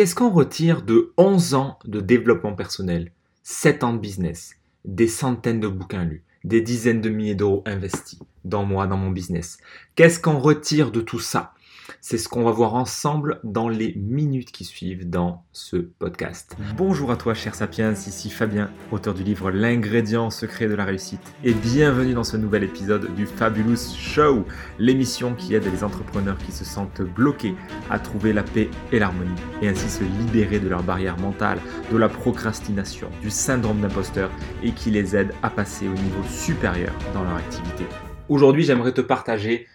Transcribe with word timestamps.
Qu'est-ce 0.00 0.14
qu'on 0.14 0.30
retire 0.30 0.80
de 0.80 1.12
11 1.18 1.52
ans 1.52 1.78
de 1.84 2.00
développement 2.00 2.54
personnel, 2.54 3.12
7 3.42 3.84
ans 3.84 3.92
de 3.92 3.98
business, 3.98 4.56
des 4.86 5.06
centaines 5.06 5.60
de 5.60 5.68
bouquins 5.68 6.06
lus, 6.06 6.24
des 6.42 6.62
dizaines 6.62 7.02
de 7.02 7.10
milliers 7.10 7.34
d'euros 7.34 7.62
investis 7.66 8.18
dans 8.46 8.64
moi, 8.64 8.86
dans 8.86 8.96
mon 8.96 9.10
business. 9.10 9.58
Qu'est-ce 9.96 10.18
qu'on 10.18 10.38
retire 10.38 10.90
de 10.90 11.02
tout 11.02 11.18
ça? 11.18 11.52
C'est 12.00 12.18
ce 12.18 12.28
qu'on 12.28 12.44
va 12.44 12.50
voir 12.50 12.74
ensemble 12.74 13.40
dans 13.44 13.68
les 13.68 13.94
minutes 13.96 14.52
qui 14.52 14.64
suivent 14.64 15.08
dans 15.08 15.44
ce 15.52 15.76
podcast. 15.76 16.56
Bonjour 16.76 17.10
à 17.10 17.16
toi, 17.16 17.34
cher 17.34 17.54
Sapiens, 17.54 17.92
ici 17.92 18.30
Fabien, 18.30 18.70
auteur 18.92 19.14
du 19.14 19.22
livre 19.22 19.50
L'ingrédient 19.50 20.30
secret 20.30 20.68
de 20.68 20.74
la 20.74 20.84
réussite. 20.84 21.20
Et 21.44 21.52
bienvenue 21.52 22.14
dans 22.14 22.24
ce 22.24 22.36
nouvel 22.36 22.64
épisode 22.64 23.14
du 23.14 23.26
Fabulous 23.26 23.94
Show, 23.96 24.44
l'émission 24.78 25.34
qui 25.34 25.54
aide 25.54 25.70
les 25.72 25.84
entrepreneurs 25.84 26.38
qui 26.38 26.52
se 26.52 26.64
sentent 26.64 27.02
bloqués 27.02 27.54
à 27.90 27.98
trouver 27.98 28.32
la 28.32 28.42
paix 28.42 28.70
et 28.92 28.98
l'harmonie, 28.98 29.30
et 29.62 29.68
ainsi 29.68 29.88
se 29.88 30.04
libérer 30.04 30.60
de 30.60 30.68
leurs 30.68 30.82
barrières 30.82 31.18
mentales, 31.18 31.60
de 31.90 31.96
la 31.96 32.08
procrastination, 32.08 33.08
du 33.22 33.30
syndrome 33.30 33.80
d'imposteur, 33.80 34.30
et 34.62 34.72
qui 34.72 34.90
les 34.90 35.16
aide 35.16 35.32
à 35.42 35.50
passer 35.50 35.88
au 35.88 35.94
niveau 35.94 36.22
supérieur 36.28 36.92
dans 37.14 37.22
leur 37.22 37.36
activité. 37.36 37.84
Aujourd'hui, 38.28 38.62
j'aimerais 38.62 38.92
te 38.92 39.00
partager 39.00 39.66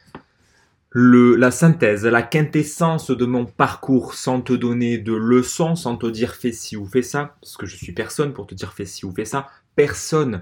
la 0.97 1.51
synthèse, 1.51 2.05
la 2.05 2.21
quintessence 2.21 3.11
de 3.11 3.25
mon 3.25 3.45
parcours 3.45 4.13
sans 4.13 4.39
te 4.39 4.53
donner 4.53 4.97
de 4.97 5.13
leçons, 5.13 5.75
sans 5.75 5.97
te 5.97 6.07
dire 6.07 6.33
fais 6.35 6.53
ci 6.53 6.77
ou 6.77 6.85
fais 6.85 7.01
ça, 7.01 7.35
parce 7.41 7.57
que 7.57 7.65
je 7.65 7.75
suis 7.75 7.91
personne 7.91 8.31
pour 8.31 8.47
te 8.47 8.55
dire 8.55 8.71
fais 8.71 8.85
ci 8.85 9.05
ou 9.05 9.11
fais 9.11 9.25
ça. 9.25 9.47
Personne 9.75 10.41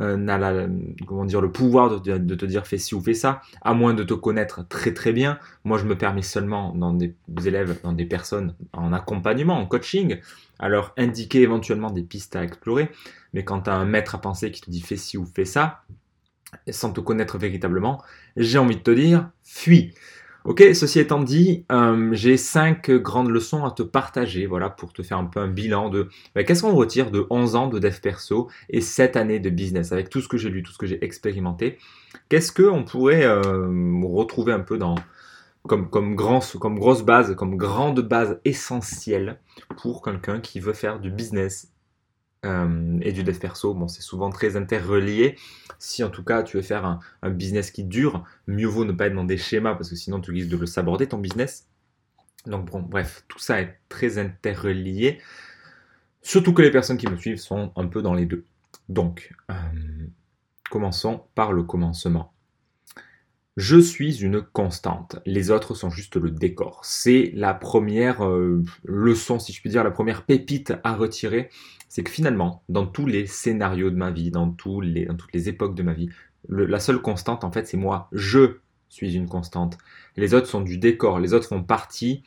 euh, 0.00 0.16
n'a 0.16 0.66
comment 1.06 1.26
dire, 1.26 1.42
le 1.42 1.52
pouvoir 1.52 2.00
de, 2.00 2.16
de, 2.16 2.34
te 2.34 2.46
dire 2.46 2.66
fais 2.66 2.78
ci 2.78 2.94
ou 2.94 3.00
fais 3.02 3.12
ça, 3.12 3.42
à 3.60 3.74
moins 3.74 3.92
de 3.92 4.02
te 4.02 4.14
connaître 4.14 4.66
très 4.66 4.94
très 4.94 5.12
bien. 5.12 5.38
Moi, 5.64 5.76
je 5.76 5.84
me 5.84 5.98
permets 5.98 6.22
seulement 6.22 6.72
dans 6.74 6.94
des 6.94 7.14
élèves, 7.46 7.78
dans 7.82 7.92
des 7.92 8.06
personnes 8.06 8.54
en 8.72 8.90
accompagnement, 8.94 9.58
en 9.58 9.66
coaching, 9.66 10.18
à 10.58 10.70
leur 10.70 10.94
indiquer 10.96 11.42
éventuellement 11.42 11.90
des 11.90 12.02
pistes 12.02 12.36
à 12.36 12.42
explorer. 12.42 12.90
Mais 13.34 13.44
quand 13.44 13.62
tu 13.62 13.70
as 13.70 13.74
un 13.74 13.84
maître 13.84 14.14
à 14.14 14.20
penser 14.22 14.50
qui 14.50 14.62
te 14.62 14.70
dit 14.70 14.80
fais 14.80 14.96
ci 14.96 15.18
ou 15.18 15.26
fais 15.26 15.44
ça, 15.44 15.82
sans 16.70 16.92
te 16.92 17.00
connaître 17.00 17.38
véritablement, 17.38 18.02
j'ai 18.36 18.58
envie 18.58 18.76
de 18.76 18.82
te 18.82 18.90
dire, 18.90 19.30
fuis. 19.42 19.92
Ok, 20.44 20.62
ceci 20.74 21.00
étant 21.00 21.22
dit, 21.22 21.64
euh, 21.72 22.10
j'ai 22.12 22.36
cinq 22.36 22.90
grandes 22.90 23.30
leçons 23.30 23.64
à 23.64 23.70
te 23.70 23.82
partager, 23.82 24.44
voilà, 24.44 24.68
pour 24.68 24.92
te 24.92 25.02
faire 25.02 25.16
un 25.16 25.24
peu 25.24 25.40
un 25.40 25.48
bilan 25.48 25.88
de 25.88 26.10
bah, 26.34 26.44
qu'est-ce 26.44 26.60
qu'on 26.62 26.74
retire 26.74 27.10
de 27.10 27.26
11 27.30 27.56
ans 27.56 27.66
de 27.66 27.78
dev 27.78 27.98
perso 27.98 28.50
et 28.68 28.82
7 28.82 29.16
années 29.16 29.40
de 29.40 29.48
business, 29.48 29.90
avec 29.92 30.10
tout 30.10 30.20
ce 30.20 30.28
que 30.28 30.36
j'ai 30.36 30.50
lu, 30.50 30.62
tout 30.62 30.72
ce 30.72 30.76
que 30.76 30.86
j'ai 30.86 31.02
expérimenté. 31.02 31.78
Qu'est-ce 32.28 32.52
qu'on 32.52 32.84
pourrait 32.84 33.24
euh, 33.24 33.42
retrouver 34.04 34.52
un 34.52 34.60
peu 34.60 34.76
dans, 34.76 34.96
comme, 35.66 35.88
comme, 35.88 36.14
grand, 36.14 36.40
comme 36.60 36.78
grosse 36.78 37.04
base, 37.04 37.34
comme 37.36 37.56
grande 37.56 38.00
base 38.00 38.38
essentielle 38.44 39.40
pour 39.78 40.02
quelqu'un 40.02 40.40
qui 40.40 40.60
veut 40.60 40.74
faire 40.74 41.00
du 41.00 41.10
business 41.10 41.73
euh, 42.44 42.98
et 43.00 43.12
du 43.12 43.24
dev 43.24 43.38
perso, 43.38 43.74
bon, 43.74 43.88
c'est 43.88 44.02
souvent 44.02 44.30
très 44.30 44.56
interrelié. 44.56 45.36
Si 45.78 46.04
en 46.04 46.10
tout 46.10 46.24
cas 46.24 46.42
tu 46.42 46.56
veux 46.56 46.62
faire 46.62 46.84
un, 47.22 47.30
business 47.30 47.70
qui 47.70 47.84
dure, 47.84 48.24
mieux 48.46 48.66
vaut 48.66 48.84
ne 48.84 48.92
pas 48.92 49.06
être 49.06 49.14
dans 49.14 49.24
des 49.24 49.38
schémas 49.38 49.74
parce 49.74 49.90
que 49.90 49.96
sinon 49.96 50.20
tu 50.20 50.30
risques 50.30 50.48
de 50.50 50.56
le 50.56 50.66
saborder 50.66 51.06
ton 51.06 51.18
business. 51.18 51.68
Donc 52.46 52.70
bon, 52.70 52.80
bref, 52.80 53.24
tout 53.28 53.38
ça 53.38 53.60
est 53.60 53.78
très 53.88 54.18
interrelié. 54.18 55.20
Surtout 56.22 56.52
que 56.52 56.62
les 56.62 56.70
personnes 56.70 56.98
qui 56.98 57.08
me 57.08 57.16
suivent 57.16 57.38
sont 57.38 57.72
un 57.76 57.86
peu 57.86 58.02
dans 58.02 58.14
les 58.14 58.26
deux. 58.26 58.44
Donc, 58.88 59.32
euh, 59.50 59.54
commençons 60.70 61.24
par 61.34 61.52
le 61.52 61.62
commencement. 61.62 62.33
Je 63.56 63.78
suis 63.78 64.20
une 64.20 64.42
constante. 64.42 65.20
Les 65.26 65.52
autres 65.52 65.74
sont 65.74 65.88
juste 65.88 66.16
le 66.16 66.30
décor. 66.30 66.80
C'est 66.82 67.30
la 67.34 67.54
première 67.54 68.26
euh, 68.26 68.64
leçon, 68.84 69.38
si 69.38 69.52
je 69.52 69.60
puis 69.60 69.70
dire, 69.70 69.84
la 69.84 69.92
première 69.92 70.24
pépite 70.24 70.74
à 70.82 70.94
retirer. 70.94 71.50
C'est 71.88 72.02
que 72.02 72.10
finalement, 72.10 72.64
dans 72.68 72.84
tous 72.84 73.06
les 73.06 73.26
scénarios 73.26 73.90
de 73.90 73.96
ma 73.96 74.10
vie, 74.10 74.32
dans, 74.32 74.50
toutes 74.50 74.84
les 74.84 75.48
époques 75.48 75.76
de 75.76 75.84
ma 75.84 75.92
vie, 75.92 76.08
la 76.48 76.80
seule 76.80 77.00
constante, 77.00 77.44
en 77.44 77.52
fait, 77.52 77.68
c'est 77.68 77.76
moi. 77.76 78.08
Je 78.10 78.56
suis 78.88 79.14
une 79.14 79.28
constante. 79.28 79.78
Les 80.16 80.34
autres 80.34 80.48
sont 80.48 80.60
du 80.60 80.78
décor. 80.78 81.20
Les 81.20 81.32
autres 81.32 81.46
font 81.46 81.62
partie. 81.62 82.24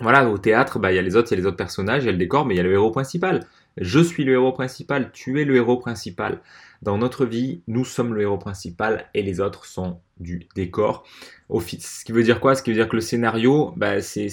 Voilà, 0.00 0.30
au 0.30 0.38
théâtre, 0.38 0.78
bah, 0.78 0.92
il 0.92 0.96
y 0.96 0.98
a 0.98 1.02
les 1.02 1.16
autres, 1.16 1.30
il 1.30 1.34
y 1.34 1.38
a 1.38 1.40
les 1.42 1.46
autres 1.46 1.56
personnages, 1.58 2.04
il 2.04 2.06
y 2.06 2.08
a 2.08 2.12
le 2.12 2.18
décor, 2.18 2.46
mais 2.46 2.54
il 2.54 2.56
y 2.56 2.60
a 2.60 2.62
le 2.62 2.72
héros 2.72 2.90
principal. 2.90 3.46
Je 3.80 4.00
suis 4.00 4.24
le 4.24 4.32
héros 4.32 4.52
principal, 4.52 5.10
tu 5.12 5.40
es 5.40 5.44
le 5.44 5.56
héros 5.56 5.76
principal. 5.76 6.40
Dans 6.82 6.98
notre 6.98 7.26
vie, 7.26 7.62
nous 7.66 7.84
sommes 7.84 8.14
le 8.14 8.22
héros 8.22 8.38
principal 8.38 9.06
et 9.14 9.22
les 9.22 9.40
autres 9.40 9.64
sont 9.64 10.00
du 10.20 10.46
décor. 10.54 11.04
Ce 11.50 12.04
qui 12.04 12.12
veut 12.12 12.22
dire 12.22 12.40
quoi? 12.40 12.54
Ce 12.54 12.62
qui 12.62 12.70
veut 12.70 12.76
dire 12.76 12.88
que 12.88 12.96
le 12.96 13.02
scénario, 13.02 13.72
bah, 13.76 14.00
c'est, 14.00 14.28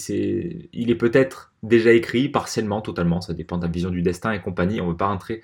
il 0.73 0.91
est 0.91 0.95
peut-être 0.95 1.53
déjà 1.63 1.91
écrit, 1.91 2.29
partiellement, 2.29 2.81
totalement, 2.81 3.21
ça 3.21 3.33
dépend 3.33 3.57
de 3.57 3.65
la 3.65 3.71
vision 3.71 3.89
du 3.89 4.01
destin 4.01 4.31
et 4.31 4.41
compagnie. 4.41 4.81
On 4.81 4.85
ne 4.85 4.91
veut 4.91 4.97
pas 4.97 5.07
rentrer 5.07 5.41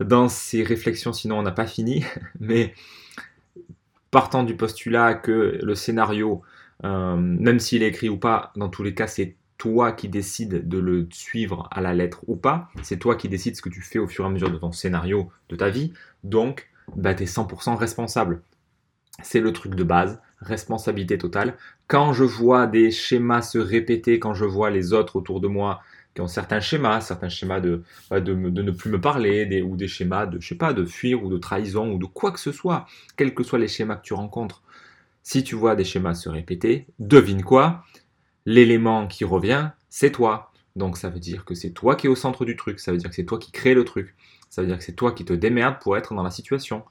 dans 0.00 0.28
ces 0.28 0.62
réflexions, 0.62 1.12
sinon 1.12 1.38
on 1.38 1.42
n'a 1.42 1.52
pas 1.52 1.66
fini. 1.66 2.04
Mais 2.40 2.74
partant 4.10 4.44
du 4.44 4.56
postulat 4.56 5.14
que 5.14 5.58
le 5.60 5.74
scénario, 5.74 6.42
euh, 6.84 7.16
même 7.16 7.58
s'il 7.58 7.82
est 7.82 7.88
écrit 7.88 8.08
ou 8.08 8.16
pas, 8.16 8.52
dans 8.56 8.68
tous 8.68 8.82
les 8.82 8.94
cas, 8.94 9.06
c'est 9.06 9.36
toi 9.58 9.92
qui 9.92 10.08
décides 10.08 10.68
de 10.68 10.78
le 10.78 11.06
suivre 11.10 11.68
à 11.70 11.80
la 11.80 11.94
lettre 11.94 12.20
ou 12.26 12.36
pas. 12.36 12.68
C'est 12.82 12.98
toi 12.98 13.16
qui 13.16 13.28
décides 13.28 13.56
ce 13.56 13.62
que 13.62 13.68
tu 13.68 13.82
fais 13.82 13.98
au 13.98 14.06
fur 14.06 14.24
et 14.24 14.28
à 14.28 14.30
mesure 14.30 14.50
de 14.50 14.58
ton 14.58 14.72
scénario, 14.72 15.30
de 15.48 15.56
ta 15.56 15.70
vie. 15.70 15.92
Donc, 16.22 16.68
bah, 16.96 17.14
tu 17.14 17.22
es 17.22 17.26
100% 17.26 17.76
responsable. 17.76 18.42
C'est 19.22 19.40
le 19.40 19.52
truc 19.52 19.74
de 19.74 19.84
base, 19.84 20.20
responsabilité 20.40 21.18
totale. 21.18 21.56
Quand 21.86 22.12
je 22.12 22.24
vois 22.24 22.66
des 22.66 22.90
schémas 22.90 23.42
se 23.42 23.58
répéter, 23.58 24.18
quand 24.18 24.34
je 24.34 24.44
vois 24.44 24.70
les 24.70 24.92
autres 24.92 25.16
autour 25.16 25.40
de 25.40 25.48
moi 25.48 25.80
qui 26.14 26.20
ont 26.20 26.28
certains 26.28 26.60
schémas, 26.60 27.00
certains 27.00 27.28
schémas 27.28 27.60
de, 27.60 27.82
bah, 28.10 28.20
de, 28.20 28.34
ne 28.34 28.70
plus 28.70 28.90
me 28.90 29.00
parler, 29.00 29.62
ou 29.62 29.76
des 29.76 29.88
schémas 29.88 30.26
de, 30.26 30.40
je 30.40 30.48
sais 30.48 30.54
pas, 30.54 30.72
de 30.72 30.84
fuir 30.84 31.24
ou 31.24 31.30
de 31.30 31.38
trahison 31.38 31.90
ou 31.92 31.98
de 31.98 32.06
quoi 32.06 32.30
que 32.30 32.40
ce 32.40 32.52
soit, 32.52 32.86
quels 33.16 33.34
que 33.34 33.42
soient 33.42 33.58
les 33.58 33.68
schémas 33.68 33.96
que 33.96 34.02
tu 34.02 34.14
rencontres. 34.14 34.62
Si 35.22 35.42
tu 35.42 35.54
vois 35.54 35.74
des 35.74 35.84
schémas 35.84 36.14
se 36.14 36.28
répéter, 36.28 36.86
devine 36.98 37.42
quoi? 37.42 37.84
L'élément 38.46 39.06
qui 39.06 39.24
revient, 39.24 39.70
c'est 39.90 40.12
toi. 40.12 40.52
Donc 40.76 40.96
ça 40.96 41.08
veut 41.08 41.20
dire 41.20 41.44
que 41.44 41.54
c'est 41.54 41.70
toi 41.70 41.94
qui 41.96 42.06
es 42.06 42.10
au 42.10 42.16
centre 42.16 42.44
du 42.44 42.56
truc, 42.56 42.80
ça 42.80 42.90
veut 42.90 42.98
dire 42.98 43.08
que 43.08 43.16
c'est 43.16 43.24
toi 43.24 43.38
qui 43.38 43.52
crée 43.52 43.74
le 43.74 43.84
truc, 43.84 44.14
ça 44.50 44.60
veut 44.60 44.66
dire 44.66 44.78
que 44.78 44.84
c'est 44.84 44.94
toi 44.94 45.12
qui 45.12 45.24
te 45.24 45.32
démerdes 45.32 45.78
pour 45.80 45.96
être 45.96 46.14
dans 46.14 46.22
la 46.22 46.30
situation. 46.30 46.84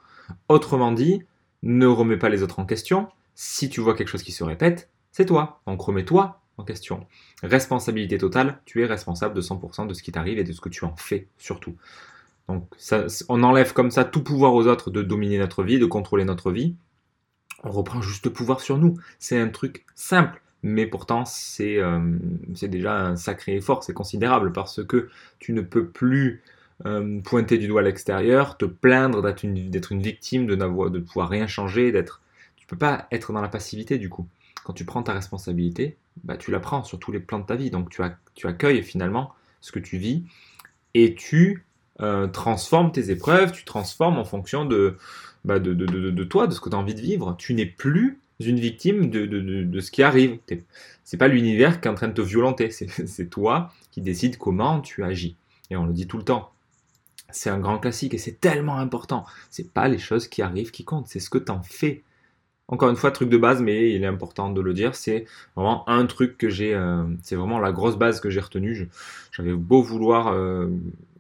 Autrement 0.48 0.92
dit, 0.92 1.24
ne 1.64 1.86
remets 1.86 2.18
pas 2.18 2.30
les 2.30 2.44
autres 2.44 2.60
en 2.60 2.66
question. 2.66 3.10
Si 3.36 3.70
tu 3.70 3.82
vois 3.82 3.96
quelque 3.96 4.08
chose 4.08 4.24
qui 4.24 4.32
se 4.32 4.44
répète, 4.44 4.90
c'est 5.12 5.26
toi. 5.26 5.62
Donc 5.68 5.82
remets-toi 5.82 6.40
en 6.58 6.64
question. 6.64 7.08
Responsabilité 7.42 8.18
totale, 8.18 8.62
tu 8.66 8.82
es 8.82 8.86
responsable 8.86 9.34
de 9.34 9.42
100% 9.42 9.88
de 9.88 9.94
ce 9.94 10.04
qui 10.04 10.12
t'arrive 10.12 10.40
et 10.40 10.44
de 10.44 10.54
ce 10.54 10.62
que 10.62 10.70
tu 10.70 10.86
en 10.86 10.96
fais 10.96 11.28
surtout. 11.38 11.76
Donc 12.48 12.70
on 13.30 13.44
enlève 13.44 13.74
comme 13.74 13.92
ça 13.92 14.06
tout 14.06 14.24
pouvoir 14.24 14.54
aux 14.54 14.68
autres 14.68 14.92
de 14.92 15.02
dominer 15.02 15.38
notre 15.40 15.64
vie, 15.64 15.80
de 15.80 15.86
contrôler 15.86 16.26
notre 16.26 16.52
vie. 16.52 16.76
On 17.64 17.72
reprend 17.72 18.02
juste 18.02 18.26
le 18.26 18.34
pouvoir 18.34 18.60
sur 18.60 18.78
nous. 18.78 18.98
C'est 19.20 19.40
un 19.40 19.48
truc 19.50 19.86
simple 19.96 20.43
mais 20.64 20.88
pourtant 20.88 21.26
euh, 21.60 22.18
c'est 22.56 22.68
déjà 22.70 23.00
un 23.00 23.16
sacré 23.16 23.58
effort, 23.58 23.84
c'est 23.84 23.94
considérable 23.94 24.54
parce 24.54 24.84
que 24.84 25.10
tu 25.40 25.54
ne 25.54 25.62
peux 25.62 25.88
plus 25.88 26.42
euh, 26.86 27.20
pointer 27.22 27.58
du 27.58 27.68
doigt 27.68 27.82
à 27.82 27.84
l'extérieur, 27.84 28.58
te 28.58 28.66
plaindre 28.66 29.22
d'être 29.22 29.44
une, 29.44 29.58
une, 29.58 30.02
victime, 30.02 30.48
de 30.48 30.56
ne 30.56 31.00
pouvoir 31.00 31.30
rien 31.30 31.48
changer, 31.48 31.92
d'être, 31.92 32.22
tu 32.56 32.66
peux 32.66 32.78
pas 32.78 33.08
être 33.12 33.34
dans 33.34 33.42
la 33.42 33.50
passivité 33.50 33.98
du 33.98 34.10
coup. 34.10 34.28
Quand 34.64 34.74
tu 34.74 34.86
prends 34.86 35.04
ta 35.04 35.14
responsabilité, 35.14 35.98
bah, 36.24 36.38
tu 36.38 36.50
la 36.50 36.62
prends 36.62 36.84
sur 36.84 36.98
tous 36.98 37.12
les 37.12 37.20
plans 37.20 37.40
de 37.40 37.46
ta 37.46 37.56
vie, 37.56 37.70
donc 37.70 37.90
tu, 37.90 38.02
tu 38.34 38.48
accueilles 38.48 38.82
finalement 38.84 39.34
ce 39.60 39.74
que 39.74 39.80
tu 39.80 39.98
vis 39.98 40.24
et 40.94 41.16
tu 41.16 41.66
euh, 42.02 42.28
transformes 42.28 42.92
tes 42.92 43.12
épreuves, 43.12 43.52
tu 43.52 43.66
transformes 43.66 44.18
en 44.18 44.26
fonction 44.26 44.66
de, 44.66 44.98
bah, 45.46 45.60
de, 45.60 45.74
de, 45.74 45.86
de, 45.86 46.24
toi, 46.24 46.48
de 46.48 46.54
ce 46.54 46.62
que 46.62 46.70
tu 46.70 46.76
as 46.76 46.80
envie 46.80 46.96
de 46.96 47.02
vivre. 47.02 47.36
Tu 47.38 47.54
n'es 47.54 47.66
plus 47.66 48.20
une 48.40 48.60
victime 48.60 49.10
de, 49.10 49.80
ce 49.80 49.92
qui 49.92 50.04
arrive. 50.04 50.40
C'est 51.04 51.18
pas 51.18 51.28
l'univers 51.28 51.82
qui 51.82 51.88
est 51.88 51.92
en 51.92 51.96
train 51.96 52.08
de 52.08 52.14
te 52.14 52.22
violenter, 52.22 52.70
c'est 52.72 53.30
toi 53.30 53.72
qui 53.92 54.02
décides 54.02 54.38
comment 54.38 54.82
tu 54.82 55.04
agis. 55.04 55.36
Et 55.70 55.76
on 55.76 55.86
le 55.86 55.94
dit 55.94 56.08
tout 56.08 56.18
le 56.18 56.24
temps. 56.24 56.52
C'est 57.30 57.50
un 57.50 57.60
grand 57.60 57.80
classique 57.80 58.14
et 58.14 58.18
c'est 58.18 58.40
tellement 58.40 58.78
important. 58.78 59.26
C'est 59.50 59.72
pas 59.72 59.88
les 59.88 59.98
choses 59.98 60.28
qui 60.28 60.42
arrivent 60.42 60.72
qui 60.72 60.84
comptent, 60.84 61.08
c'est 61.08 61.20
ce 61.20 61.30
que 61.30 61.38
tu 61.38 61.52
en 61.52 61.64
fais. 61.64 62.04
Encore 62.68 62.90
une 62.90 62.96
fois, 62.96 63.12
truc 63.12 63.30
de 63.30 63.38
base, 63.38 63.62
mais 63.62 63.92
il 63.94 64.04
est 64.04 64.08
important 64.08 64.50
de 64.50 64.62
le 64.62 64.74
dire. 64.74 64.96
C'est 64.96 65.26
vraiment 65.56 65.88
un 65.90 66.06
truc 66.06 66.38
que 66.38 66.50
j'ai. 66.50 66.74
Euh, 66.74 67.04
c'est 67.22 67.36
vraiment 67.36 67.60
la 67.60 67.72
grosse 67.72 67.98
base 67.98 68.22
que 68.22 68.30
j'ai 68.30 68.40
retenue. 68.40 68.88
J'avais 69.32 69.54
beau 69.54 69.82
vouloir 69.82 70.30
euh, 70.30 70.70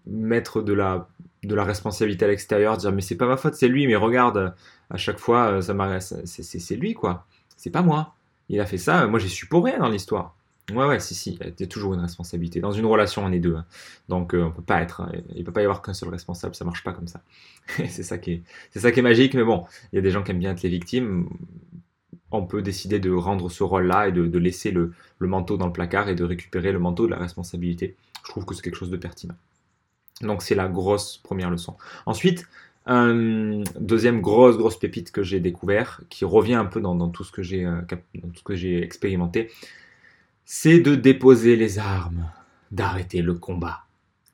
mettre 0.05 0.61
de 0.61 0.71
la, 0.71 1.09
de 1.47 1.55
la 1.55 1.63
responsabilité 1.63 2.25
à 2.25 2.27
l'extérieur, 2.27 2.77
dire 2.77 2.91
mais 2.91 3.01
c'est 3.01 3.17
pas 3.17 3.27
ma 3.27 3.37
faute, 3.37 3.55
c'est 3.55 3.67
lui, 3.67 3.87
mais 3.87 3.95
regarde, 3.95 4.53
à 4.89 4.97
chaque 4.97 5.19
fois, 5.19 5.61
euh, 5.61 5.99
c'est 5.99 6.75
lui 6.75 6.93
quoi, 6.93 7.25
c'est 7.57 7.69
pas 7.69 7.81
moi. 7.81 8.15
Il 8.49 8.59
a 8.59 8.65
fait 8.65 8.77
ça, 8.77 9.07
moi 9.07 9.19
j'ai 9.19 9.29
su 9.29 9.47
pour 9.47 9.65
rien 9.65 9.79
dans 9.79 9.89
l'histoire. 9.89 10.35
Ouais, 10.71 10.85
ouais, 10.85 10.99
si, 11.01 11.13
si, 11.13 11.37
il 11.41 11.53
y 11.59 11.63
a 11.63 11.67
toujours 11.67 11.93
une 11.93 11.99
responsabilité. 11.99 12.61
Dans 12.61 12.71
une 12.71 12.85
relation, 12.85 13.25
on 13.25 13.31
est 13.33 13.39
deux. 13.39 13.55
Hein. 13.57 13.65
Donc, 14.07 14.33
euh, 14.33 14.43
on 14.43 14.51
peut 14.51 14.61
pas 14.61 14.81
être, 14.81 15.01
hein, 15.01 15.11
il 15.35 15.43
peut 15.43 15.51
pas 15.51 15.61
y 15.61 15.65
avoir 15.65 15.81
qu'un 15.81 15.93
seul 15.93 16.07
responsable, 16.07 16.55
ça 16.55 16.63
marche 16.63 16.83
pas 16.85 16.93
comme 16.93 17.07
ça. 17.07 17.21
c'est 17.67 18.03
ça 18.03 18.17
qui 18.17 18.31
est, 18.73 18.79
ça 18.79 18.91
qui 18.93 18.99
est 18.99 19.03
magique, 19.03 19.33
mais 19.33 19.43
bon, 19.43 19.65
il 19.91 19.97
y 19.97 19.99
a 19.99 20.01
des 20.01 20.11
gens 20.11 20.23
qui 20.23 20.31
aiment 20.31 20.39
bien 20.39 20.51
être 20.51 20.61
les 20.61 20.69
victimes. 20.69 21.27
on 22.31 22.45
peut 22.45 22.61
décider 22.61 22.99
de 22.99 23.11
rendre 23.11 23.49
ce 23.49 23.63
rôle-là 23.63 24.07
et 24.07 24.11
de, 24.13 24.37
laisser 24.39 24.71
le, 24.71 24.93
manteau 25.19 25.57
dans 25.57 25.67
le 25.67 25.73
placard 25.73 26.07
et 26.09 26.15
de 26.15 26.23
récupérer 26.23 26.71
le 26.71 26.79
manteau 26.79 27.07
de 27.07 27.11
la 27.11 27.19
responsabilité. 27.19 27.95
Je 28.25 28.29
trouve 28.29 28.45
que 28.45 28.55
c'est 28.55 28.61
quelque 28.61 28.77
chose 28.77 28.89
de 28.89 28.97
pertinent. 28.97 29.35
Donc 30.21 30.41
c'est 30.41 30.55
la 30.55 30.67
grosse 30.67 31.17
première 31.17 31.49
leçon. 31.49 31.75
Ensuite, 32.05 32.47
deuxième 32.87 34.21
grosse 34.21 34.57
grosse 34.57 34.77
pépite 34.77 35.11
que 35.11 35.23
j'ai 35.23 35.39
découvert, 35.39 36.01
qui 36.09 36.25
revient 36.25 36.55
un 36.55 36.65
peu 36.65 36.81
dans, 36.81 37.09
tout 37.09 37.23
ce 37.23 37.31
que 37.31 37.41
j'ai 37.43 37.65
euh, 37.65 38.81
expérimenté, 38.81 39.51
c'est 40.45 40.79
de 40.79 40.95
déposer 40.95 41.55
les 41.55 41.79
armes, 41.79 42.29
d'arrêter 42.71 43.21
le 43.21 43.33
combat, 43.33 43.83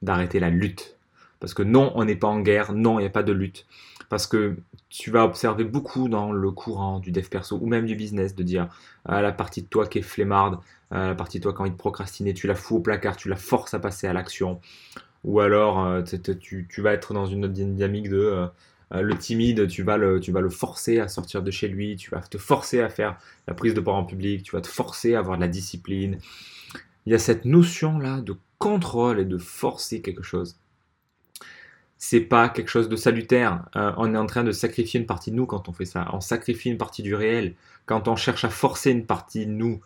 d'arrêter 0.02 0.40
la 0.40 0.50
lutte. 0.50 0.96
Parce 1.40 1.54
que 1.54 1.64
non, 1.64 1.92
on 1.96 2.06
n'est 2.06 2.16
pas 2.16 2.28
en 2.28 2.42
guerre, 2.42 2.74
non, 2.74 3.00
il 3.00 3.04
n'y 3.04 3.08
a 3.08 3.12
pas 3.12 3.24
de 3.24 3.32
lutte. 3.32 3.66
Parce 4.10 4.26
que 4.26 4.58
tu 4.90 5.12
vas 5.12 5.24
observer 5.24 5.64
beaucoup 5.64 6.10
dans 6.10 6.32
le 6.32 6.52
courant 6.52 7.00
du 7.00 7.12
dev 7.12 7.28
perso 7.30 7.60
ou 7.62 7.68
même 7.68 7.86
du 7.86 7.96
business 7.96 8.36
de 8.36 8.42
dire 8.42 8.68
ah, 9.06 9.22
la 9.22 9.32
partie 9.32 9.62
de 9.62 9.68
toi 9.68 9.88
qui 9.88 10.00
est 10.00 10.04
flemmarde, 10.04 10.60
ah, 10.90 11.08
la 11.08 11.16
partie 11.16 11.38
de 11.38 11.44
toi 11.44 11.54
qui 11.54 11.60
a 11.60 11.62
envie 11.62 11.72
de 11.72 11.76
procrastiner, 11.76 12.34
tu 12.34 12.48
la 12.48 12.56
fous 12.56 12.78
au 12.78 12.80
placard, 12.80 13.16
tu 13.16 13.30
la 13.30 13.36
forces 13.36 13.76
à 13.76 13.80
passer 13.80 14.08
à 14.08 14.14
l'action. 14.14 14.60
Ou 15.24 15.40
alors 15.40 15.86
euh, 15.86 16.02
tu, 16.02 16.82
vas 16.82 16.94
être 16.94 17.14
dans 17.14 17.26
une 17.26 17.48
dynamique 17.48 18.10
de 18.10 18.18
euh, 18.18 18.48
euh, 18.94 19.02
le 19.02 19.18
timide, 19.18 19.68
tu 19.68 19.84
vas 19.84 19.98
le, 19.98 20.50
forcer 20.50 21.00
à 21.00 21.08
sortir 21.08 21.44
de 21.44 21.52
chez 21.52 21.68
lui, 21.68 21.96
tu 21.96 22.10
vas 22.12 22.22
te 22.22 22.38
forcer 22.38 22.82
à 22.82 22.90
faire 22.90 23.18
la 23.48 23.54
prise 23.54 23.74
de 23.74 23.82
parole 23.82 24.02
en 24.02 24.06
public, 24.06 24.44
tu 24.44 24.56
vas 24.56 24.62
te 24.62 24.68
forcer 24.68 25.16
à 25.16 25.20
avoir 25.20 25.38
de 25.38 25.42
la 25.42 25.48
discipline. 25.48 26.20
Il 27.06 27.12
y 27.12 27.16
a 27.16 27.20
cette 27.20 27.46
notion 27.46 28.00
là 28.00 28.22
de 28.22 28.36
contrôle 28.58 29.20
et 29.20 29.26
de 29.26 29.38
forcer 29.38 30.02
quelque 30.02 30.24
chose 30.24 30.58
c'est 32.02 32.22
pas 32.22 32.48
quelque 32.48 32.70
chose 32.70 32.88
de 32.88 32.96
salutaire. 32.96 33.66
On 33.76 34.14
est 34.14 34.18
en 34.18 34.26
train 34.26 34.46
de 34.46 34.54
sacrifier 34.54 35.02
une 35.02 35.06
partie 35.06 35.32
de 35.32 35.36
nous 35.36 35.46
quand 35.46 35.68
on 35.68 35.74
fait 35.74 35.86
ça. 35.86 36.08
On 36.14 36.22
sacrifie 36.22 36.70
une 36.70 36.78
partie 36.78 37.04
du 37.04 37.14
réel. 37.14 37.56
Quand 37.86 38.08
on 38.08 38.16
cherche 38.16 38.46
à 38.46 38.50
forcer 38.50 38.92
une 38.92 39.06
partie 39.06 39.46
de 39.46 39.52
nous 39.52 39.82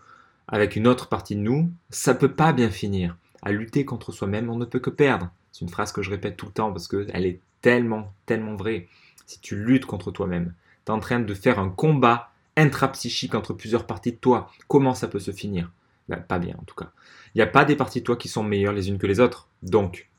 avec 0.47 0.75
une 0.75 0.87
autre 0.87 1.09
partie 1.09 1.35
de 1.35 1.41
nous, 1.41 1.71
ça 1.89 2.13
peut 2.13 2.31
pas 2.31 2.53
bien 2.53 2.69
finir. 2.69 3.17
À 3.43 3.51
lutter 3.51 3.85
contre 3.85 4.11
soi-même, 4.11 4.49
on 4.49 4.57
ne 4.57 4.65
peut 4.65 4.79
que 4.79 4.89
perdre. 4.89 5.29
C'est 5.51 5.61
une 5.61 5.69
phrase 5.69 5.91
que 5.91 6.01
je 6.01 6.09
répète 6.09 6.37
tout 6.37 6.45
le 6.45 6.51
temps 6.51 6.71
parce 6.71 6.87
qu'elle 6.87 7.25
est 7.25 7.39
tellement, 7.61 8.13
tellement 8.25 8.55
vraie. 8.55 8.87
Si 9.25 9.39
tu 9.39 9.55
luttes 9.55 9.85
contre 9.85 10.11
toi-même, 10.11 10.53
tu 10.85 10.91
es 10.91 10.95
en 10.95 10.99
train 10.99 11.19
de 11.19 11.33
faire 11.33 11.59
un 11.59 11.69
combat 11.69 12.31
intrapsychique 12.55 13.35
entre 13.35 13.53
plusieurs 13.53 13.85
parties 13.85 14.11
de 14.11 14.17
toi. 14.17 14.51
Comment 14.67 14.93
ça 14.93 15.07
peut 15.07 15.19
se 15.19 15.31
finir? 15.31 15.71
Ben, 16.09 16.17
Pas 16.17 16.39
bien 16.39 16.55
en 16.59 16.63
tout 16.63 16.75
cas. 16.75 16.91
Il 17.33 17.39
n'y 17.39 17.43
a 17.43 17.47
pas 17.47 17.65
des 17.65 17.75
parties 17.75 17.99
de 17.99 18.05
toi 18.05 18.15
qui 18.15 18.27
sont 18.27 18.43
meilleures 18.43 18.73
les 18.73 18.89
unes 18.89 18.97
que 18.97 19.07
les 19.07 19.19
autres. 19.19 19.47
Donc, 19.61 20.09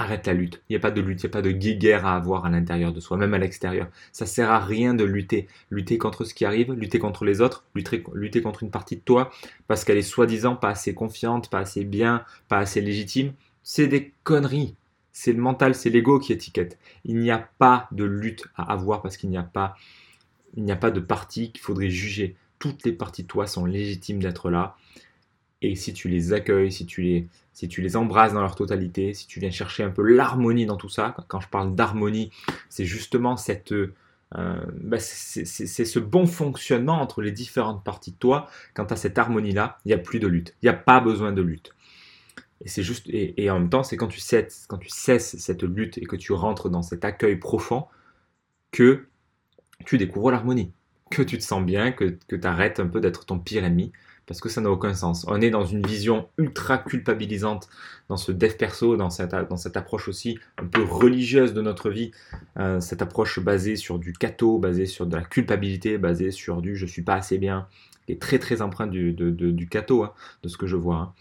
arrête 0.00 0.26
la 0.26 0.32
lutte. 0.32 0.62
Il 0.68 0.72
n'y 0.72 0.76
a 0.76 0.80
pas 0.80 0.90
de 0.90 1.00
lutte, 1.00 1.22
il 1.22 1.26
n'y 1.26 1.30
a 1.30 1.32
pas 1.32 1.42
de 1.42 1.50
guerre 1.50 2.06
à 2.06 2.16
avoir 2.16 2.46
à 2.46 2.50
l'intérieur 2.50 2.92
de 2.92 3.00
soi, 3.00 3.16
même 3.16 3.34
à 3.34 3.38
l'extérieur. 3.38 3.88
Ça 4.12 4.26
sert 4.26 4.50
à 4.50 4.58
rien 4.58 4.94
de 4.94 5.04
lutter. 5.04 5.46
Lutter 5.70 5.98
contre 5.98 6.24
ce 6.24 6.32
qui 6.32 6.44
arrive, 6.44 6.72
lutter 6.72 6.98
contre 6.98 7.24
les 7.24 7.40
autres, 7.40 7.64
lutter, 7.74 8.42
contre 8.42 8.62
une 8.62 8.70
partie 8.70 8.96
de 8.96 9.02
toi, 9.02 9.30
parce 9.68 9.84
qu'elle 9.84 9.98
est 9.98 10.02
soi-disant 10.02 10.56
pas 10.56 10.70
assez 10.70 10.94
confiante, 10.94 11.50
pas 11.50 11.60
assez 11.60 11.84
bien, 11.84 12.24
pas 12.48 12.58
assez 12.58 12.80
légitime. 12.80 13.32
C'est 13.62 13.88
des 13.88 14.12
conneries. 14.24 14.74
C'est 15.12 15.32
le 15.32 15.42
mental, 15.42 15.74
c'est 15.74 15.90
l'ego 15.90 16.18
qui 16.18 16.32
étiquette. 16.32 16.78
Il 17.04 17.18
n'y 17.18 17.30
a 17.30 17.50
pas 17.58 17.88
de 17.92 18.04
lutte 18.04 18.46
à 18.56 18.72
avoir 18.72 19.02
parce 19.02 19.16
qu'il 19.16 19.28
n'y 19.28 19.36
a 19.36 19.42
pas, 19.42 19.74
n'y 20.56 20.72
a 20.72 20.76
pas 20.76 20.90
de 20.90 21.00
partie 21.00 21.52
qu'il 21.52 21.60
faudrait 21.60 21.90
juger. 21.90 22.36
Toutes 22.58 22.84
les 22.86 22.92
parties 22.92 23.22
de 23.22 23.28
toi 23.28 23.46
sont 23.46 23.66
légitimes 23.66 24.22
d'être 24.22 24.50
là. 24.50 24.76
Et 25.62 25.74
si 25.74 25.92
tu 25.92 26.08
les 26.08 26.32
accueilles, 26.32 26.72
si 26.72 26.86
tu 26.86 27.02
les, 27.02 27.28
si 27.60 27.68
tu 27.68 27.82
les 27.82 27.94
embrasses 27.94 28.32
dans 28.32 28.40
leur 28.40 28.54
totalité, 28.54 29.12
si 29.12 29.26
tu 29.26 29.38
viens 29.38 29.50
chercher 29.50 29.82
un 29.82 29.90
peu 29.90 30.00
l'harmonie 30.00 30.64
dans 30.64 30.78
tout 30.78 30.88
ça, 30.88 31.14
quand 31.28 31.40
je 31.40 31.48
parle 31.48 31.74
d'harmonie, 31.74 32.30
c'est 32.70 32.86
justement 32.86 33.36
cette, 33.36 33.72
euh, 33.72 33.90
bah, 34.80 34.98
c'est 34.98 35.44
ce 35.44 35.98
bon 35.98 36.26
fonctionnement 36.26 37.02
entre 37.02 37.20
les 37.20 37.32
différentes 37.32 37.84
parties 37.84 38.12
de 38.12 38.16
toi. 38.16 38.48
Quand 38.72 38.86
tu 38.86 38.94
as 38.94 38.96
cette 38.96 39.18
harmonie-là, 39.18 39.78
il 39.84 39.88
n'y 39.88 39.92
a 39.92 39.98
plus 39.98 40.20
de 40.20 40.26
lutte. 40.26 40.54
Il 40.62 40.66
n'y 40.66 40.70
a 40.70 40.74
pas 40.74 41.00
besoin 41.00 41.32
de 41.32 41.42
lutte. 41.42 41.74
Et 42.64 42.68
c'est 42.70 42.82
juste, 42.82 43.04
et, 43.10 43.50
en 43.50 43.58
même 43.58 43.68
temps, 43.68 43.82
c'est 43.82 43.98
quand 43.98 44.08
tu 44.08 44.20
cesses, 44.20 44.64
quand 44.66 44.78
tu 44.78 44.88
cesses 44.88 45.36
cette 45.36 45.62
lutte 45.62 45.98
et 45.98 46.06
que 46.06 46.16
tu 46.16 46.32
rentres 46.32 46.70
dans 46.70 46.82
cet 46.82 47.04
accueil 47.04 47.36
profond 47.36 47.84
que 48.70 49.06
tu 49.84 49.98
découvres 49.98 50.30
l'harmonie, 50.30 50.72
que 51.10 51.20
tu 51.20 51.36
te 51.36 51.42
sens 51.42 51.62
bien, 51.62 51.92
que, 51.92 52.16
que 52.26 52.36
tu 52.36 52.46
arrêtes 52.46 52.80
un 52.80 52.86
peu 52.86 53.02
d'être 53.02 53.26
ton 53.26 53.38
pire 53.38 53.64
ennemi, 53.64 53.92
parce 54.30 54.40
que 54.40 54.48
ça 54.48 54.60
n'a 54.60 54.70
aucun 54.70 54.94
sens. 54.94 55.26
On 55.26 55.40
est 55.40 55.50
dans 55.50 55.64
une 55.64 55.84
vision 55.84 56.28
ultra 56.38 56.78
culpabilisante 56.78 57.68
dans 58.08 58.16
ce 58.16 58.30
dev 58.30 58.54
perso, 58.56 58.96
dans 58.96 59.10
cette, 59.10 59.32
dans 59.32 59.56
cette 59.56 59.76
approche 59.76 60.06
aussi 60.06 60.38
un 60.56 60.66
peu 60.66 60.84
religieuse 60.84 61.52
de 61.52 61.60
notre 61.60 61.90
vie, 61.90 62.12
euh, 62.56 62.78
cette 62.78 63.02
approche 63.02 63.40
basée 63.40 63.74
sur 63.74 63.98
du 63.98 64.12
cato, 64.12 64.58
basée 64.58 64.86
sur 64.86 65.04
de 65.06 65.16
la 65.16 65.24
culpabilité, 65.24 65.98
basée 65.98 66.30
sur 66.30 66.62
du 66.62 66.76
je 66.76 66.86
suis 66.86 67.02
pas 67.02 67.14
assez 67.16 67.38
bien, 67.38 67.66
qui 68.06 68.12
est 68.12 68.22
très 68.22 68.38
très 68.38 68.62
empreinte 68.62 68.92
du, 68.92 69.12
de, 69.12 69.30
du 69.32 69.68
cato, 69.68 70.04
hein, 70.04 70.12
de 70.44 70.48
ce 70.48 70.56
que 70.56 70.68
je 70.68 70.76
vois. 70.76 70.96
Hein. 70.96 71.12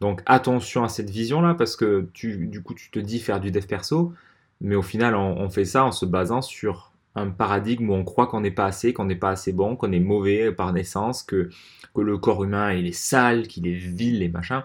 Donc 0.00 0.22
attention 0.26 0.82
à 0.82 0.88
cette 0.88 1.08
vision-là, 1.08 1.54
parce 1.54 1.76
que 1.76 2.08
tu, 2.14 2.48
du 2.48 2.64
coup 2.64 2.74
tu 2.74 2.90
te 2.90 2.98
dis 2.98 3.20
faire 3.20 3.38
du 3.38 3.52
dev 3.52 3.64
perso, 3.66 4.12
mais 4.60 4.74
au 4.74 4.82
final 4.82 5.14
on 5.14 5.48
fait 5.50 5.64
ça 5.64 5.84
en 5.84 5.92
se 5.92 6.04
basant 6.04 6.42
sur 6.42 6.90
un 7.16 7.30
paradigme 7.30 7.90
où 7.90 7.94
on 7.94 8.04
croit 8.04 8.26
qu'on 8.26 8.42
n'est 8.42 8.50
pas 8.52 8.66
assez, 8.66 8.92
qu'on 8.92 9.06
n'est 9.06 9.16
pas 9.16 9.30
assez 9.30 9.52
bon, 9.52 9.74
qu'on 9.74 9.90
est 9.90 10.00
mauvais 10.00 10.52
par 10.52 10.72
naissance, 10.72 11.22
que, 11.22 11.48
que 11.94 12.00
le 12.02 12.18
corps 12.18 12.44
humain 12.44 12.72
il 12.72 12.86
est 12.86 12.92
sale, 12.92 13.48
qu'il 13.48 13.66
est 13.66 13.74
vil 13.74 14.22
et 14.22 14.28
machin. 14.28 14.64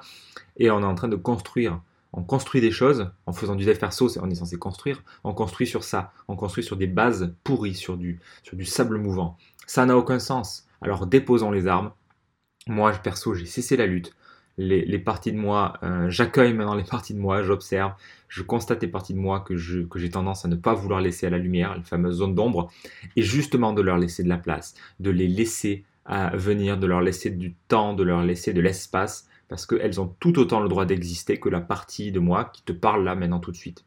Et 0.58 0.70
on 0.70 0.82
est 0.82 0.86
en 0.86 0.96
train 0.96 1.08
de 1.08 1.16
construire. 1.16 1.82
On 2.14 2.24
construit 2.24 2.60
des 2.60 2.72
choses 2.72 3.10
en 3.26 3.32
faisant 3.32 3.56
du 3.56 3.64
dev 3.64 3.78
perso, 3.78 4.10
on 4.22 4.30
est 4.30 4.36
censé 4.36 4.58
construire. 4.58 5.02
On 5.24 5.34
construit 5.34 5.66
sur 5.66 5.86
ça. 5.86 6.12
On 6.28 6.36
construit 6.36 6.64
sur 6.64 6.76
des 6.76 6.88
bases 6.88 7.34
pourries, 7.46 7.74
sur 7.74 7.96
du, 7.96 8.20
sur 8.44 8.58
du 8.58 8.66
sable 8.66 8.98
mouvant. 8.98 9.38
Ça 9.66 9.86
n'a 9.86 9.98
aucun 9.98 10.20
sens. 10.20 10.68
Alors 10.82 11.08
déposons 11.08 11.52
les 11.52 11.68
armes. 11.68 11.92
Moi, 12.68 12.92
perso, 12.92 13.34
j'ai 13.34 13.46
cessé 13.46 13.78
la 13.78 13.88
lutte 13.88 14.14
les, 14.58 15.00
parties 15.00 15.32
de 15.32 15.38
moi, 15.38 15.74
euh, 15.84 16.10
j'accueille 16.10 16.54
maintenant 16.54 16.76
les 16.76 16.84
parties 16.90 17.14
de 17.14 17.20
moi, 17.20 17.44
j'observe, 17.44 17.94
je 18.28 18.42
constate 18.44 18.82
les 18.82 18.88
parties 18.88 19.14
de 19.14 19.20
moi 19.20 19.42
que, 19.42 19.54
que 19.86 20.00
j'ai 20.00 20.10
tendance 20.10 20.46
à 20.46 20.48
ne 20.48 20.56
pas 20.56 20.74
vouloir 20.74 21.02
laisser 21.02 21.28
à 21.28 21.30
la 21.30 21.38
lumière, 21.38 21.76
les 21.76 21.84
fameuses 21.84 22.18
zones 22.18 22.36
d'ombre, 22.36 22.72
et 23.16 23.22
justement 23.22 23.74
de 23.74 23.82
leur 23.82 23.98
laisser 23.98 24.24
de 24.24 24.30
la 24.30 24.38
place, 24.38 24.76
de 25.00 25.10
les 25.10 25.28
laisser 25.28 25.84
à 26.06 26.36
venir, 26.36 26.78
de 26.78 26.88
leur 26.88 27.02
laisser 27.02 27.30
du 27.30 27.54
temps, 27.68 27.94
de 27.94 28.04
leur 28.04 28.24
laisser 28.24 28.54
de 28.54 28.62
l'espace, 28.62 29.28
parce 29.48 29.66
qu'elles 29.66 30.00
ont 30.00 30.16
tout 30.20 30.40
autant 30.40 30.62
le 30.62 30.70
droit 30.70 30.86
d'exister 30.86 31.40
que 31.40 31.50
la 31.50 31.60
partie 31.60 32.12
de 32.12 32.20
moi 32.20 32.46
qui 32.46 32.64
te 32.64 32.72
parle 32.72 33.04
là 33.04 33.16
maintenant 33.16 33.40
tout 33.40 33.52
de 33.52 33.58
suite. 33.58 33.84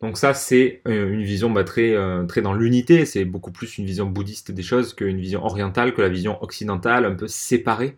Donc 0.00 0.16
ça, 0.16 0.34
c'est 0.34 0.80
euh, 0.88 1.12
une 1.12 1.22
vision 1.22 1.48
bah, 1.50 1.62
très, 1.62 1.94
euh, 1.94 2.24
très 2.24 2.42
dans 2.42 2.54
l'unité, 2.54 3.04
c'est 3.04 3.24
beaucoup 3.24 3.52
plus 3.52 3.78
une 3.78 3.86
vision 3.86 4.06
bouddhiste 4.06 4.50
des 4.50 4.62
choses 4.62 4.94
qu'une 4.94 5.18
vision 5.18 5.44
orientale, 5.44 5.94
que 5.94 6.02
la 6.02 6.08
vision 6.08 6.42
occidentale, 6.42 7.04
un 7.04 7.14
peu 7.14 7.28
séparée 7.28 7.96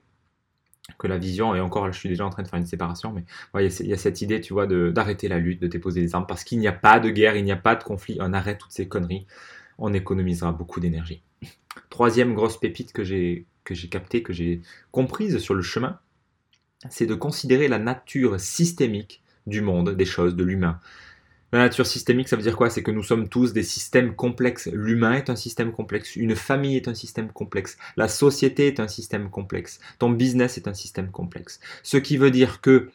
que 0.98 1.06
la 1.06 1.18
vision, 1.18 1.54
et 1.54 1.60
encore 1.60 1.90
je 1.92 1.98
suis 1.98 2.08
déjà 2.08 2.26
en 2.26 2.30
train 2.30 2.42
de 2.42 2.48
faire 2.48 2.58
une 2.58 2.66
séparation, 2.66 3.12
mais 3.12 3.24
il 3.60 3.86
y, 3.86 3.92
a 3.92 3.96
cette 3.96 4.20
idée, 4.20 4.40
tu 4.40 4.52
vois, 4.52 4.66
d'arrêter 4.66 5.28
la 5.28 5.38
lutte, 5.38 5.60
de 5.60 5.66
déposer 5.66 6.00
les 6.00 6.14
armes, 6.14 6.26
parce 6.26 6.44
qu'il 6.44 6.58
n'y 6.58 6.68
a 6.68 6.72
pas 6.72 7.00
de 7.00 7.10
guerre, 7.10 7.36
il 7.36 7.44
n'y 7.44 7.52
a 7.52 7.56
pas 7.56 7.74
de 7.74 7.82
conflit, 7.82 8.18
on 8.20 8.32
arrête 8.32 8.58
toutes 8.58 8.72
ces 8.72 8.86
conneries, 8.86 9.26
on 9.78 9.92
économisera 9.94 10.52
beaucoup 10.52 10.80
d'énergie. 10.80 11.22
Troisième 11.90 12.34
grosse 12.34 12.58
pépite 12.58 12.92
que 12.92 13.02
j'ai 13.02 13.46
captée, 13.90 14.22
que 14.22 14.32
j'ai 14.32 14.60
comprise 14.90 15.38
sur 15.38 15.54
le 15.54 15.62
chemin, 15.62 15.98
c'est 16.90 17.06
de 17.06 17.14
considérer 17.14 17.68
la 17.68 17.78
nature 17.78 18.38
systémique 18.38 19.22
du 19.46 19.62
monde, 19.62 19.90
des 19.90 20.04
choses, 20.04 20.36
de 20.36 20.44
l'humain, 20.44 20.80
la 21.54 21.64
nature 21.64 21.86
systémique, 21.86 22.28
ça 22.28 22.36
veut 22.36 22.42
dire 22.42 22.56
quoi? 22.56 22.68
C'est 22.68 22.82
que 22.82 22.90
nous 22.90 23.02
sommes 23.02 23.28
tous 23.28 23.52
des 23.52 23.62
systèmes 23.62 24.14
complexes. 24.14 24.68
L'humain 24.72 25.12
est 25.12 25.30
un 25.30 25.36
système 25.36 25.72
complexe, 25.72 26.16
une 26.16 26.34
famille 26.34 26.76
est 26.76 26.88
un 26.88 26.94
système 26.94 27.30
complexe, 27.30 27.76
la 27.96 28.08
société 28.08 28.66
est 28.66 28.80
un 28.80 28.88
système 28.88 29.30
complexe, 29.30 29.78
ton 29.98 30.10
business 30.10 30.58
est 30.58 30.68
un 30.68 30.74
système 30.74 31.10
complexe. 31.10 31.60
Ce 31.82 31.96
qui 31.96 32.16
veut 32.16 32.30
dire 32.30 32.60
que 32.60 32.90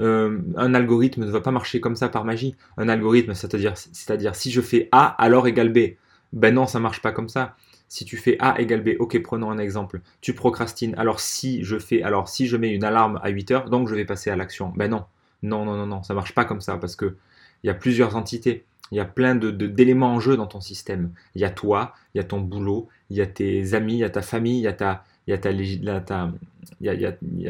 euh, 0.00 0.40
un 0.56 0.74
algorithme 0.74 1.24
ne 1.24 1.30
va 1.30 1.40
pas 1.40 1.50
marcher 1.50 1.80
comme 1.80 1.96
ça 1.96 2.08
par 2.08 2.24
magie. 2.24 2.56
Un 2.76 2.88
algorithme, 2.88 3.34
c'est-à-dire, 3.34 3.76
c'est-à-dire 3.76 4.34
si 4.34 4.50
je 4.50 4.60
fais 4.60 4.88
A, 4.92 5.06
alors 5.22 5.46
égale 5.46 5.72
B. 5.72 5.94
Ben 6.32 6.54
non, 6.54 6.66
ça 6.66 6.80
marche 6.80 7.02
pas 7.02 7.12
comme 7.12 7.28
ça. 7.28 7.56
Si 7.88 8.04
tu 8.04 8.16
fais 8.16 8.36
A 8.40 8.60
égale 8.60 8.82
B, 8.82 8.90
ok, 8.98 9.20
prenons 9.22 9.50
un 9.50 9.58
exemple. 9.58 10.00
Tu 10.20 10.34
procrastines. 10.34 10.94
Alors 10.96 11.20
si 11.20 11.62
je 11.62 11.78
fais, 11.78 12.02
alors 12.02 12.28
si 12.28 12.46
je 12.46 12.56
mets 12.56 12.70
une 12.70 12.84
alarme 12.84 13.20
à 13.22 13.28
8 13.28 13.50
heures, 13.50 13.70
donc 13.70 13.88
je 13.88 13.94
vais 13.94 14.04
passer 14.04 14.30
à 14.30 14.36
l'action. 14.36 14.72
Ben 14.76 14.88
non, 14.90 15.04
non, 15.42 15.64
non, 15.64 15.76
non, 15.76 15.86
non, 15.86 16.02
ça 16.02 16.14
marche 16.14 16.34
pas 16.34 16.44
comme 16.44 16.60
ça 16.60 16.78
parce 16.78 16.96
que 16.96 17.16
il 17.62 17.68
y 17.68 17.70
a 17.70 17.74
plusieurs 17.74 18.16
entités. 18.16 18.64
Il 18.90 18.96
y 18.96 19.00
a 19.00 19.04
plein 19.06 19.34
d'éléments 19.34 20.10
de, 20.10 20.16
en 20.16 20.20
jeu 20.20 20.36
dans 20.36 20.46
ton 20.46 20.60
système. 20.60 21.12
Il 21.34 21.40
y 21.40 21.44
a 21.44 21.50
toi, 21.50 21.94
il 22.14 22.18
y 22.18 22.20
a 22.20 22.24
ton 22.24 22.40
boulot, 22.40 22.88
il 23.08 23.16
y 23.16 23.22
a 23.22 23.26
tes 23.26 23.72
amis, 23.72 23.94
il 23.94 24.00
y 24.00 24.04
a 24.04 24.10
ta 24.10 24.20
famille, 24.20 24.58
il 24.58 24.64
y 24.64 24.66
a, 24.68 25.04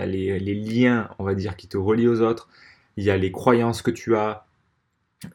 les, 0.07 0.55
liens, 0.55 1.11
on 1.19 1.25
va 1.25 1.35
dire, 1.35 1.57
qui 1.57 1.67
te 1.67 1.77
relient 1.77 2.07
aux 2.07 2.21
autres. 2.21 2.49
Il 2.97 3.05
y 3.05 3.11
a 3.11 3.17
les 3.17 3.33
croyances 3.33 3.83
que 3.83 3.91
tu 3.91 4.15
as. 4.15 4.47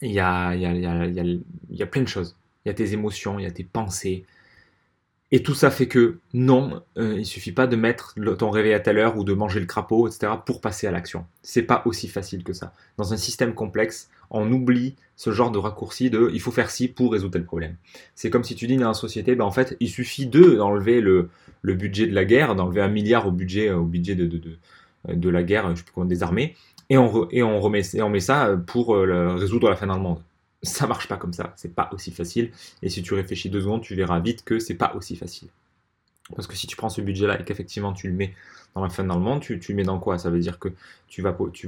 Il 0.01 0.11
y 0.11 0.19
a, 0.19 0.53
il 0.55 1.43
y 1.71 1.85
plein 1.85 2.03
de 2.03 2.07
choses. 2.07 2.37
Il 2.63 2.69
y 2.69 2.71
a 2.71 2.73
tes 2.73 2.93
émotions, 2.93 3.37
il 3.39 3.43
y 3.43 3.45
a 3.47 3.51
tes 3.51 3.65
pensées. 3.65 4.25
Et 5.31 5.43
tout 5.43 5.55
ça 5.55 5.71
fait 5.71 5.87
que 5.87 6.19
non, 6.33 6.81
euh, 6.97 7.15
il 7.17 7.25
suffit 7.25 7.51
pas 7.51 7.67
de 7.67 7.75
mettre 7.75 8.15
ton 8.37 8.49
réveil 8.49 8.73
à 8.73 8.79
telle 8.79 8.97
heure 8.97 9.17
ou 9.17 9.25
de 9.25 9.33
manger 9.33 9.59
le 9.59 9.65
crapaud, 9.65 10.07
etc. 10.07 10.31
pour 10.45 10.61
passer 10.61 10.87
à 10.87 10.91
l'action. 10.91 11.25
C'est 11.41 11.63
pas 11.63 11.81
aussi 11.85 12.07
facile 12.07 12.45
que 12.45 12.53
ça. 12.53 12.73
Dans 12.95 13.13
un 13.13 13.17
système 13.17 13.53
complexe, 13.53 14.09
on 14.29 14.51
oublie 14.51 14.95
ce 15.15 15.31
genre 15.31 15.51
de 15.51 15.57
raccourci 15.57 16.09
de 16.09 16.29
il 16.33 16.41
faut 16.41 16.51
faire 16.51 16.69
ci 16.69 16.87
pour 16.87 17.11
résoudre 17.11 17.33
tel 17.33 17.45
problème. 17.45 17.75
C'est 18.15 18.29
comme 18.29 18.43
si 18.43 18.55
tu 18.55 18.67
dis 18.67 18.77
dans 18.77 18.87
la 18.87 18.93
société, 18.93 19.35
ben 19.35 19.45
en 19.45 19.51
fait, 19.51 19.77
il 19.79 19.89
suffit 19.89 20.27
de 20.27 20.55
d'enlever 20.55 21.01
le, 21.01 21.29
budget 21.63 22.07
de 22.07 22.13
la 22.13 22.25
guerre, 22.25 22.55
d'enlever 22.55 22.81
un 22.81 22.87
milliard 22.87 23.27
au 23.27 23.31
budget, 23.31 23.71
au 23.71 23.83
budget 23.83 24.15
de, 24.15 25.29
la 25.29 25.43
guerre, 25.43 25.75
je 25.75 25.83
plus 25.83 25.91
comment, 25.93 26.05
des 26.05 26.23
armées, 26.23 26.55
et 26.89 26.97
on, 26.97 27.29
et 27.31 27.43
on 27.43 27.59
remet 27.59 27.81
et 27.93 28.01
on 28.01 28.09
met 28.09 28.19
ça 28.19 28.57
pour 28.67 28.95
euh, 28.95 29.35
résoudre 29.35 29.69
la 29.69 29.75
fin 29.75 29.87
dans 29.87 29.95
le 29.95 30.01
monde 30.01 30.19
ça 30.63 30.87
marche 30.87 31.07
pas 31.07 31.17
comme 31.17 31.33
ça, 31.33 31.53
c'est 31.55 31.73
pas 31.73 31.89
aussi 31.93 32.11
facile. 32.11 32.51
Et 32.81 32.89
si 32.89 33.01
tu 33.03 33.13
réfléchis 33.13 33.49
deux 33.49 33.61
secondes, 33.61 33.81
tu 33.81 33.95
verras 33.95 34.19
vite 34.19 34.43
que 34.43 34.59
c'est 34.59 34.75
pas 34.75 34.93
aussi 34.95 35.15
facile. 35.15 35.49
Parce 36.35 36.47
que 36.47 36.55
si 36.55 36.67
tu 36.67 36.75
prends 36.75 36.89
ce 36.89 37.01
budget-là 37.01 37.39
et 37.39 37.43
qu'effectivement 37.45 37.93
tu 37.93 38.07
le 38.07 38.13
mets 38.13 38.33
dans 38.75 38.83
la 38.83 38.89
fin 38.89 39.03
dans 39.03 39.15
le 39.15 39.21
monde, 39.21 39.41
tu, 39.41 39.59
le 39.67 39.75
mets 39.75 39.83
dans 39.83 39.99
quoi? 39.99 40.17
Ça 40.17 40.29
veut 40.29 40.39
dire 40.39 40.59
que 40.59 40.69
tu 41.07 41.21
vas, 41.21 41.35
tu 41.53 41.67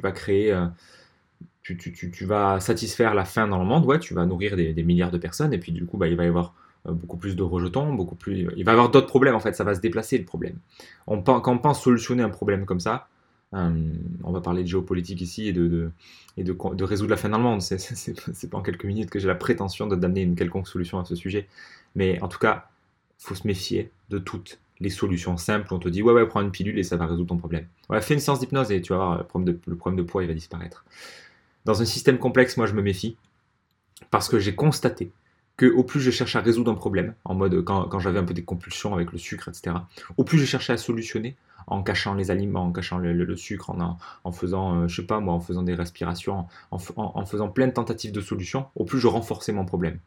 vas, 0.00 0.12
créer, 0.12 0.52
euh, 0.52 0.66
tu, 1.74 2.24
vas 2.24 2.60
satisfaire 2.60 3.14
la 3.14 3.24
faim 3.24 3.48
dans 3.48 3.58
le 3.58 3.64
monde, 3.64 3.84
ouais, 3.86 3.98
tu 3.98 4.14
vas 4.14 4.26
nourrir 4.26 4.56
des, 4.56 4.82
milliards 4.82 5.10
de 5.10 5.18
personnes, 5.18 5.52
et 5.52 5.58
puis 5.58 5.72
du 5.72 5.84
coup, 5.86 5.96
bah, 5.96 6.08
il 6.08 6.16
va 6.16 6.24
y 6.24 6.28
avoir 6.28 6.54
euh, 6.86 6.92
beaucoup 6.92 7.16
plus 7.16 7.36
de 7.36 7.42
rejetons, 7.42 7.92
beaucoup 7.92 8.14
plus, 8.14 8.48
il 8.56 8.64
va 8.64 8.72
y 8.72 8.74
avoir 8.74 8.90
d'autres 8.90 9.06
problèmes 9.06 9.34
en 9.34 9.40
fait, 9.40 9.54
ça 9.54 9.64
va 9.64 9.74
se 9.74 9.80
déplacer 9.80 10.18
le 10.18 10.24
problème. 10.24 10.58
On, 11.06 11.22
quand 11.22 11.48
on 11.48 11.58
pense 11.58 11.82
solutionner 11.82 12.22
un 12.22 12.30
problème 12.30 12.66
comme 12.66 12.80
ça, 12.80 13.08
euh, 13.54 13.92
on 14.24 14.32
va 14.32 14.40
parler 14.40 14.62
de 14.62 14.68
géopolitique 14.68 15.20
ici 15.20 15.48
et 15.48 15.52
de, 15.52 15.90
résoudre 16.84 17.10
la 17.10 17.16
fin 17.16 17.28
dans 17.28 17.38
le 17.38 17.44
monde. 17.44 17.62
C'est 17.62 18.50
pas 18.50 18.58
en 18.58 18.62
quelques 18.62 18.84
minutes 18.84 19.10
que 19.10 19.18
j'ai 19.18 19.28
la 19.28 19.34
prétention 19.34 19.86
d'amener 19.86 20.22
une 20.22 20.34
quelconque 20.34 20.68
solution 20.68 20.98
à 20.98 21.04
ce 21.04 21.14
sujet. 21.14 21.48
Mais 21.94 22.20
en 22.22 22.28
tout 22.28 22.38
cas, 22.38 22.68
faut 23.18 23.34
se 23.34 23.46
méfier 23.46 23.90
de 24.10 24.18
toutes 24.18 24.58
les 24.80 24.90
solutions 24.90 25.36
simples. 25.36 25.72
On 25.72 25.78
te 25.78 25.88
dit, 25.88 26.02
ouais, 26.02 26.12
ouais, 26.12 26.26
prends 26.26 26.42
une 26.42 26.50
pilule 26.50 26.78
et 26.78 26.82
ça 26.82 26.96
va 26.96 27.06
résoudre 27.06 27.28
ton 27.28 27.38
problème. 27.38 27.66
Fais 28.00 28.14
une 28.14 28.20
séance 28.20 28.40
d'hypnose 28.40 28.70
et 28.72 28.82
tu 28.82 28.92
vas 28.92 28.98
voir, 28.98 29.44
de, 29.44 29.58
le 29.66 29.76
problème 29.76 29.96
de 29.96 30.08
poids, 30.08 30.22
il 30.22 30.26
va 30.26 30.34
disparaître. 30.34 30.84
Dans 31.66 31.82
un 31.82 31.84
système 31.84 32.18
complexe, 32.18 32.56
moi, 32.56 32.66
je 32.66 32.74
me 32.74 32.80
méfie 32.80 33.16
parce 34.12 34.28
que 34.28 34.38
j'ai 34.38 34.54
constaté 34.54 35.10
que 35.56 35.66
au 35.66 35.82
plus 35.82 36.00
je 36.00 36.12
cherche 36.12 36.36
à 36.36 36.40
résoudre 36.40 36.70
un 36.70 36.76
problème, 36.76 37.14
en 37.24 37.34
mode 37.34 37.64
quand, 37.64 37.88
quand 37.88 37.98
j'avais 37.98 38.20
un 38.20 38.24
peu 38.24 38.34
des 38.34 38.44
compulsions 38.44 38.94
avec 38.94 39.10
le 39.10 39.18
sucre, 39.18 39.48
etc., 39.48 39.74
au 40.16 40.22
plus 40.22 40.38
je 40.38 40.44
cherchais 40.44 40.74
à 40.74 40.76
solutionner, 40.76 41.34
en 41.66 41.82
cachant 41.82 42.14
les 42.14 42.30
aliments, 42.30 42.66
en 42.66 42.72
cachant 42.72 42.98
le, 42.98 43.36
sucre, 43.36 43.70
en, 43.70 43.98
en 44.22 44.32
faisant, 44.32 44.82
euh, 44.82 44.86
je 44.86 44.94
sais 44.94 45.06
pas 45.08 45.18
moi, 45.18 45.34
en 45.34 45.40
faisant 45.40 45.64
des 45.64 45.74
respirations, 45.74 46.46
en, 46.70 47.26
faisant 47.26 47.48
plein 47.48 47.66
de 47.66 47.72
tentatives 47.72 48.12
de 48.12 48.20
solutions, 48.20 48.66
au 48.76 48.84
plus 48.84 49.00
je 49.00 49.08
renforçais 49.08 49.52
mon 49.52 49.64
problème. 49.64 49.98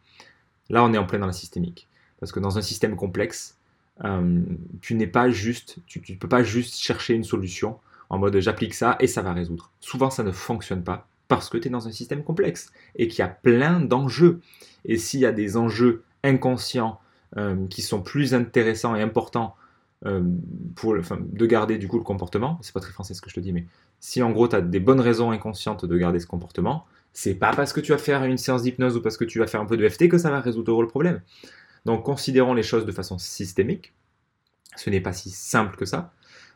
Là, 0.70 0.82
on 0.86 0.94
est 0.94 0.98
en 0.98 1.06
plein 1.06 1.20
dans 1.20 1.28
la 1.28 1.34
systémique. 1.34 1.90
Parce 2.22 2.32
que 2.32 2.40
dans 2.40 2.58
un 2.58 2.62
système 2.62 2.96
complexe, 2.96 3.58
euh, 4.06 4.42
tu 4.80 4.96
n'es 4.96 5.08
pas 5.08 5.30
juste, 5.30 5.80
tu 5.88 6.02
ne 6.08 6.16
peux 6.16 6.30
pas 6.30 6.44
juste 6.44 6.78
chercher 6.78 7.16
une 7.16 7.26
solution 7.26 7.80
en 8.10 8.18
mode 8.18 8.40
j'applique 8.40 8.74
ça 8.74 8.96
et 9.02 9.08
ça 9.08 9.22
va 9.22 9.34
résoudre. 9.34 9.72
Souvent, 9.82 10.10
ça 10.10 10.24
ne 10.24 10.32
fonctionne 10.32 10.86
pas 10.86 11.09
parce 11.30 11.48
que 11.48 11.58
tu 11.58 11.70
es 11.70 11.72
dans 11.72 11.88
un 11.88 11.92
système 11.92 12.24
complexe 12.24 12.74
et 12.96 13.08
qu'il 13.08 13.20
y 13.20 13.22
a 13.22 13.30
plein 13.30 13.80
d'enjeux. 13.80 14.42
Et 14.84 14.98
s'il 14.98 15.22
y 15.22 15.26
a 15.26 15.32
des 15.32 15.56
enjeux 15.56 16.04
inconscients 16.24 17.00
euh, 17.38 17.68
qui 17.68 17.84
sont 17.84 18.02
plus 18.02 18.34
intéressants 18.34 18.96
et 18.96 19.02
importants 19.02 19.56
euh, 20.06 20.24
pour, 20.76 20.96
de 20.96 21.46
garder 21.46 21.78
du 21.78 21.88
coup 21.88 21.98
le 21.98 22.04
comportement. 22.04 22.58
C'est 22.62 22.74
pas 22.74 22.80
très 22.80 22.92
français 22.92 23.14
ce 23.14 23.22
que 23.22 23.30
je 23.30 23.36
te 23.36 23.40
dis, 23.40 23.54
mais 23.54 23.68
si 24.00 24.24
en 24.24 24.32
gros 24.32 24.48
tu 24.48 24.56
as 24.56 24.62
des 24.62 24.80
bonnes 24.80 25.00
raisons 25.00 25.30
inconscientes 25.30 25.86
de 25.86 25.98
garder 25.98 26.20
ce 26.20 26.26
comportement, 26.26 26.86
c'est 27.14 27.36
pas 27.36 27.56
parce 27.56 27.72
que 27.72 27.82
tu 27.82 27.92
vas 27.92 28.00
faire 28.00 28.24
une 28.24 28.38
séance 28.38 28.64
d'hypnose 28.64 28.98
ou 28.98 29.02
parce 29.02 29.16
que 29.16 29.26
tu 29.26 29.38
vas 29.38 29.46
faire 29.46 29.62
un 29.62 29.66
peu 29.66 29.78
de 29.78 29.88
FT 29.88 30.08
que 30.10 30.18
ça 30.18 30.32
va 30.32 30.40
résoudre 30.40 30.82
le 30.82 30.88
problème. 30.88 31.22
Donc 31.86 32.04
considérons 32.04 32.56
les 32.56 32.64
choses 32.64 32.86
de 32.86 32.92
façon 32.92 33.20
systémique. 33.20 33.94
Ce 34.76 34.90
n'est 34.90 35.02
pas 35.02 35.14
si 35.14 35.30
simple 35.30 35.76
que 35.76 35.86
ça, 35.86 36.14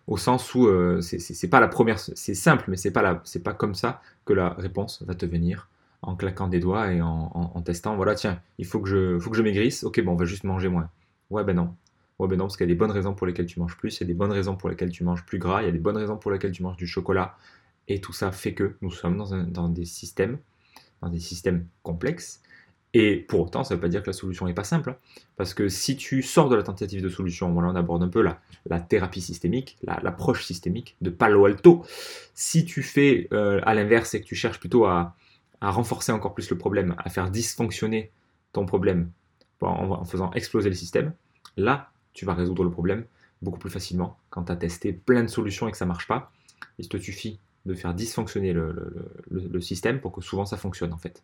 au 0.08 0.18
sens 0.18 0.54
où 0.54 0.68
euh, 0.68 1.02
c'est 1.02 1.48
pas 1.50 1.60
la 1.60 1.68
première, 1.68 2.00
c'est 2.00 2.36
simple, 2.36 2.66
mais 2.68 2.78
c'est 2.78 2.92
pas 2.92 3.22
c'est 3.24 3.44
pas 3.44 3.54
comme 3.54 3.76
ça 3.76 4.02
que 4.26 4.34
la 4.34 4.50
réponse 4.50 5.04
va 5.04 5.16
te 5.16 5.26
venir 5.26 5.70
en 6.02 6.16
claquant 6.16 6.48
des 6.50 6.60
doigts 6.60 6.92
et 6.92 7.02
en, 7.02 7.62
testant. 7.66 7.96
Voilà, 7.96 8.16
tiens, 8.16 8.42
il 8.58 8.66
faut 8.66 8.82
que 8.82 8.90
je, 8.90 9.18
faut 9.20 9.30
que 9.30 9.38
je 9.38 9.42
maigrisse. 9.42 9.84
Ok, 9.86 10.02
bon, 10.02 10.14
on 10.14 10.16
va 10.16 10.26
juste 10.26 10.44
manger 10.44 10.68
moins. 10.68 10.90
Ouais, 11.30 11.46
ben 11.46 11.56
non, 11.56 11.74
Ouais, 12.20 12.28
ben 12.28 12.38
non, 12.38 12.46
parce 12.46 12.58
qu'il 12.58 12.66
y 12.68 12.70
a 12.70 12.74
des 12.74 12.78
bonnes 12.78 12.92
raisons 12.92 13.14
pour 13.14 13.26
lesquelles 13.26 13.48
tu 13.48 13.60
manges 13.60 13.76
plus, 13.76 13.98
il 13.98 14.02
y 14.02 14.04
a 14.04 14.08
des 14.08 14.14
bonnes 14.14 14.32
raisons 14.32 14.56
pour 14.56 14.70
lesquelles 14.70 14.92
tu 14.92 15.04
manges 15.04 15.26
plus 15.26 15.40
gras, 15.40 15.62
il 15.62 15.66
y 15.66 15.70
a 15.70 15.72
des 15.72 15.80
bonnes 15.80 15.98
raisons 15.98 16.18
pour 16.18 16.32
lesquelles 16.32 16.52
tu 16.52 16.62
manges 16.62 16.78
du 16.78 16.88
chocolat. 16.88 17.36
Et 17.88 18.00
tout 18.02 18.14
ça 18.14 18.32
fait 18.32 18.54
que 18.54 18.76
nous 18.82 18.92
sommes 18.92 19.18
dans, 19.52 19.68
des 19.70 19.86
systèmes, 19.86 20.38
dans 21.02 21.10
des 21.10 21.20
systèmes 21.20 21.66
complexes. 21.82 22.42
Et 22.94 23.18
pour 23.18 23.42
autant, 23.42 23.64
ça 23.64 23.74
ne 23.74 23.78
veut 23.78 23.82
pas 23.82 23.88
dire 23.88 24.04
que 24.04 24.08
la 24.08 24.14
solution 24.14 24.46
n'est 24.46 24.54
pas 24.54 24.64
simple. 24.64 24.92
Hein. 24.92 24.98
parce 25.36 25.54
que 25.54 25.68
si 25.68 25.98
tu 25.98 26.22
sors 26.22 26.50
de 26.50 26.56
la 26.56 26.64
tentative 26.64 27.02
de 27.02 27.10
solution, 27.10 27.56
on 27.56 27.76
aborde 27.76 28.04
un 28.04 28.08
peu 28.08 28.22
la, 28.22 28.40
la 28.68 28.80
thérapie 28.80 29.22
systémique, 29.22 29.78
l'approche 29.84 30.46
systémique 30.46 30.96
de 31.02 31.10
Palo 31.10 31.46
Alto. 31.46 31.84
Si 32.36 32.66
tu 32.66 32.84
fais 32.84 33.28
euh, 33.34 33.62
à 33.64 33.74
l'inverse 33.74 34.14
et 34.14 34.22
que 34.22 34.26
tu 34.26 34.36
cherches 34.36 34.60
plutôt 34.60 34.86
à, 34.86 35.16
renforcer 35.62 36.12
encore 36.12 36.34
plus 36.34 36.50
le 36.50 36.58
problème, 36.58 36.94
à 36.98 37.10
faire 37.10 37.32
dysfonctionner 37.32 38.12
ton 38.52 38.66
problème 38.66 39.10
en, 39.62 39.92
en 39.92 40.04
faisant 40.04 40.30
exploser 40.34 40.68
le 40.68 40.76
système, 40.76 41.14
là, 41.56 41.90
tu 42.12 42.26
vas 42.26 42.34
résoudre 42.34 42.66
le 42.66 42.70
problème 42.70 43.06
beaucoup 43.42 43.60
plus 43.60 43.70
facilement 43.70 44.18
quand 44.30 44.44
tu 44.44 44.52
as 44.52 44.58
testé 44.58 44.92
plein 44.92 45.24
de 45.24 45.28
solutions 45.28 45.70
et 45.70 45.72
que 45.72 45.78
ça 45.78 45.86
ne 45.86 45.88
marche 45.88 46.08
pas. 46.08 46.32
Il 46.80 46.90
te 46.90 46.98
suffit 46.98 47.40
de 47.66 47.74
faire 47.74 47.94
dysfonctionner 47.94 48.54
le, 48.54 49.62
système 49.62 50.02
pour 50.02 50.12
que 50.12 50.22
souvent 50.22 50.46
ça 50.46 50.58
fonctionne 50.58 50.94
en 50.94 50.98
fait. 50.98 51.24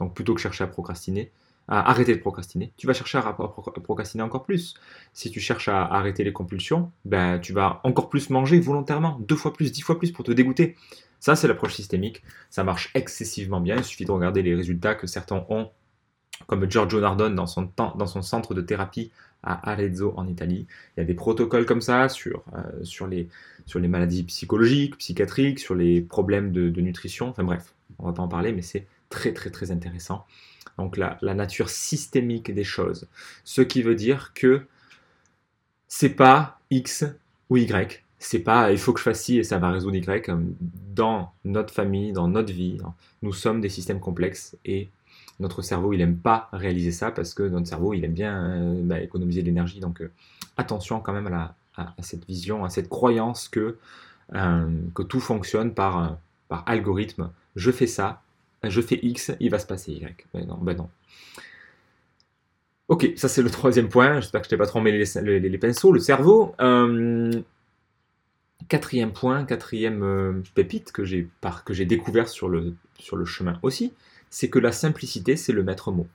Donc 0.00 0.14
plutôt 0.14 0.34
que 0.34 0.40
chercher 0.40 0.64
à 0.64 0.66
procrastiner, 0.66 1.30
à 1.68 1.90
arrêter 1.90 2.14
de 2.14 2.20
procrastiner, 2.20 2.72
tu 2.76 2.86
vas 2.86 2.92
chercher 2.92 3.18
à, 3.18 3.32
procrastiner 3.32 4.22
encore 4.22 4.44
plus. 4.44 4.74
Si 5.12 5.30
tu 5.30 5.40
cherches 5.40 5.68
à, 5.68 5.84
arrêter 5.84 6.24
les 6.24 6.32
compulsions, 6.32 6.90
ben, 7.04 7.38
tu 7.38 7.52
vas 7.52 7.80
encore 7.84 8.08
plus 8.08 8.30
manger 8.30 8.58
volontairement, 8.58 9.18
deux 9.20 9.36
fois 9.36 9.52
plus, 9.52 9.72
dix 9.72 9.82
fois 9.82 9.98
plus 9.98 10.10
pour 10.12 10.24
te 10.24 10.32
dégoûter. 10.32 10.76
Ça, 11.20 11.34
c'est 11.34 11.48
l'approche 11.48 11.74
systémique. 11.74 12.22
Ça 12.50 12.62
marche 12.62 12.90
excessivement 12.94 13.60
bien. 13.60 13.76
Il 13.76 13.84
suffit 13.84 14.04
de 14.04 14.10
regarder 14.10 14.42
les 14.42 14.54
résultats 14.54 14.94
que 14.94 15.06
certains 15.06 15.44
ont, 15.48 15.70
comme 16.46 16.70
Giorgio 16.70 17.00
Nardone 17.00 17.34
dans 17.34 17.46
son, 17.46 17.70
dans 17.76 18.06
son 18.06 18.22
centre 18.22 18.54
de 18.54 18.60
thérapie 18.60 19.10
à 19.46 19.70
Arezzo 19.70 20.12
en 20.16 20.26
Italie. 20.26 20.66
Il 20.96 21.00
y 21.00 21.02
a 21.02 21.04
des 21.04 21.14
protocoles 21.14 21.64
comme 21.64 21.80
ça 21.80 22.08
sur, 22.08 22.44
euh, 22.54 22.84
sur, 22.84 23.06
les, 23.06 23.28
sur 23.64 23.78
les 23.78 23.88
maladies 23.88 24.24
psychologiques, 24.24 24.98
psychiatriques, 24.98 25.60
sur 25.60 25.74
les 25.74 26.02
problèmes 26.02 26.52
de, 26.52 26.80
nutrition. 26.80 27.28
Enfin 27.28 27.44
bref, 27.44 27.72
on 27.98 28.06
va 28.06 28.12
pas 28.12 28.22
en 28.22 28.28
parler, 28.28 28.52
mais 28.52 28.62
c'est 28.62 28.86
très 29.08 29.32
très 29.32 29.50
très 29.50 29.70
intéressant. 29.70 30.26
Donc 30.78 30.96
la, 30.96 31.16
la, 31.22 31.34
nature 31.34 31.70
systémique 31.70 32.52
des 32.52 32.64
choses. 32.64 33.08
Ce 33.44 33.62
qui 33.62 33.82
veut 33.82 33.94
dire 33.94 34.32
que 34.34 34.66
c'est 35.88 36.10
pas 36.10 36.60
X 36.70 37.04
ou 37.48 37.56
Y. 37.56 38.04
C'est 38.18 38.40
pas 38.40 38.72
il 38.72 38.78
faut 38.78 38.92
que 38.92 38.98
je 38.98 39.04
fasse 39.04 39.22
ci 39.22 39.38
et 39.38 39.44
ça 39.44 39.58
va 39.58 39.70
résoudre 39.70 39.96
Y. 39.96 40.30
Dans 40.94 41.32
notre 41.44 41.72
famille, 41.72 42.12
dans 42.12 42.28
notre 42.28 42.52
vie, 42.52 42.78
nous 43.22 43.32
sommes 43.32 43.60
des 43.60 43.68
systèmes 43.68 44.00
complexes 44.00 44.56
et 44.64 44.88
notre 45.40 45.62
cerveau, 45.62 45.92
il 45.92 46.00
aime 46.00 46.16
pas 46.16 46.48
réaliser 46.52 46.92
ça 46.92 47.10
parce 47.10 47.34
que 47.34 47.42
notre 47.42 47.66
cerveau, 47.66 47.94
il 47.94 48.04
aime 48.04 48.12
bien 48.12 48.44
euh, 48.44 48.80
bah, 48.82 49.00
économiser 49.00 49.42
de 49.42 49.46
l'énergie. 49.46 49.80
Donc, 49.80 50.00
euh, 50.00 50.10
attention 50.56 51.00
quand 51.00 51.12
même 51.12 51.26
à, 51.26 51.54
cette 52.00 52.24
vision, 52.26 52.64
à 52.64 52.70
cette 52.70 52.88
croyance 52.88 53.48
que, 53.48 53.76
euh, 54.34 54.80
que 54.94 55.02
tout 55.02 55.20
fonctionne 55.20 55.74
par, 55.74 56.18
par 56.48 56.64
algorithme. 56.66 57.30
Je 57.54 57.70
fais 57.70 57.86
ça, 57.86 58.22
je 58.64 58.80
fais 58.80 58.98
X, 59.02 59.32
il 59.40 59.50
va 59.50 59.58
se 59.58 59.66
passer 59.66 59.92
Y. 59.92 60.26
Ben 60.32 60.46
non, 60.46 60.56
ben 60.56 60.76
non. 60.76 60.88
Ok, 62.88 63.12
ça 63.16 63.28
c'est 63.28 63.42
le 63.42 63.50
troisième 63.50 63.88
point. 63.88 64.20
J'espère 64.20 64.40
que 64.40 64.46
je 64.46 64.50
t'ai 64.50 64.56
pas 64.56 64.66
trop 64.66 64.82
les, 64.82 65.04
les, 65.40 65.58
pinceaux, 65.58 65.92
le 65.92 66.00
cerveau. 66.00 66.54
quatrième 68.68 69.12
point, 69.12 69.44
quatrième 69.44 70.42
pépite 70.54 70.92
que 70.92 71.04
j'ai 71.04 71.84
découvert 71.84 72.28
sur 72.28 72.48
le, 72.48 72.74
sur 72.98 73.16
le 73.16 73.26
chemin 73.26 73.58
aussi, 73.62 73.92
c'est 74.30 74.48
que 74.48 74.58
la 74.58 74.72
simplicité, 74.72 75.36
c'est 75.36 75.52
le 75.52 75.62
maître 75.62 75.92
mot. 75.92 76.06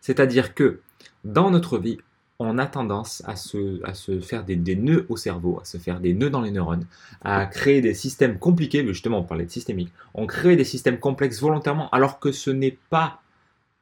C'est-à-dire 0.00 0.54
que 0.54 0.80
dans 1.24 1.50
notre 1.50 1.78
vie, 1.78 1.98
on 2.38 2.58
a 2.58 2.66
tendance 2.66 3.22
à 3.26 3.36
se, 3.36 3.80
faire 4.20 4.44
des, 4.44 4.76
nœuds 4.76 5.06
au 5.08 5.16
cerveau, 5.16 5.58
à 5.60 5.64
se 5.64 5.78
faire 5.78 6.00
des 6.00 6.12
nœuds 6.12 6.30
dans 6.30 6.42
les 6.42 6.50
neurones, 6.50 6.86
à 7.22 7.46
créer 7.46 7.80
des 7.80 7.94
systèmes 7.94 8.38
compliqués, 8.38 8.86
justement 8.86 9.20
on 9.20 9.24
parlait 9.24 9.46
de 9.46 9.50
systémique, 9.50 9.90
on 10.14 10.26
crée 10.26 10.56
des 10.56 10.64
systèmes 10.64 10.98
complexes 10.98 11.40
volontairement 11.40 11.88
alors 11.90 12.18
que 12.18 12.32
ce 12.32 12.50
n'est 12.50 12.76
pas 12.90 13.22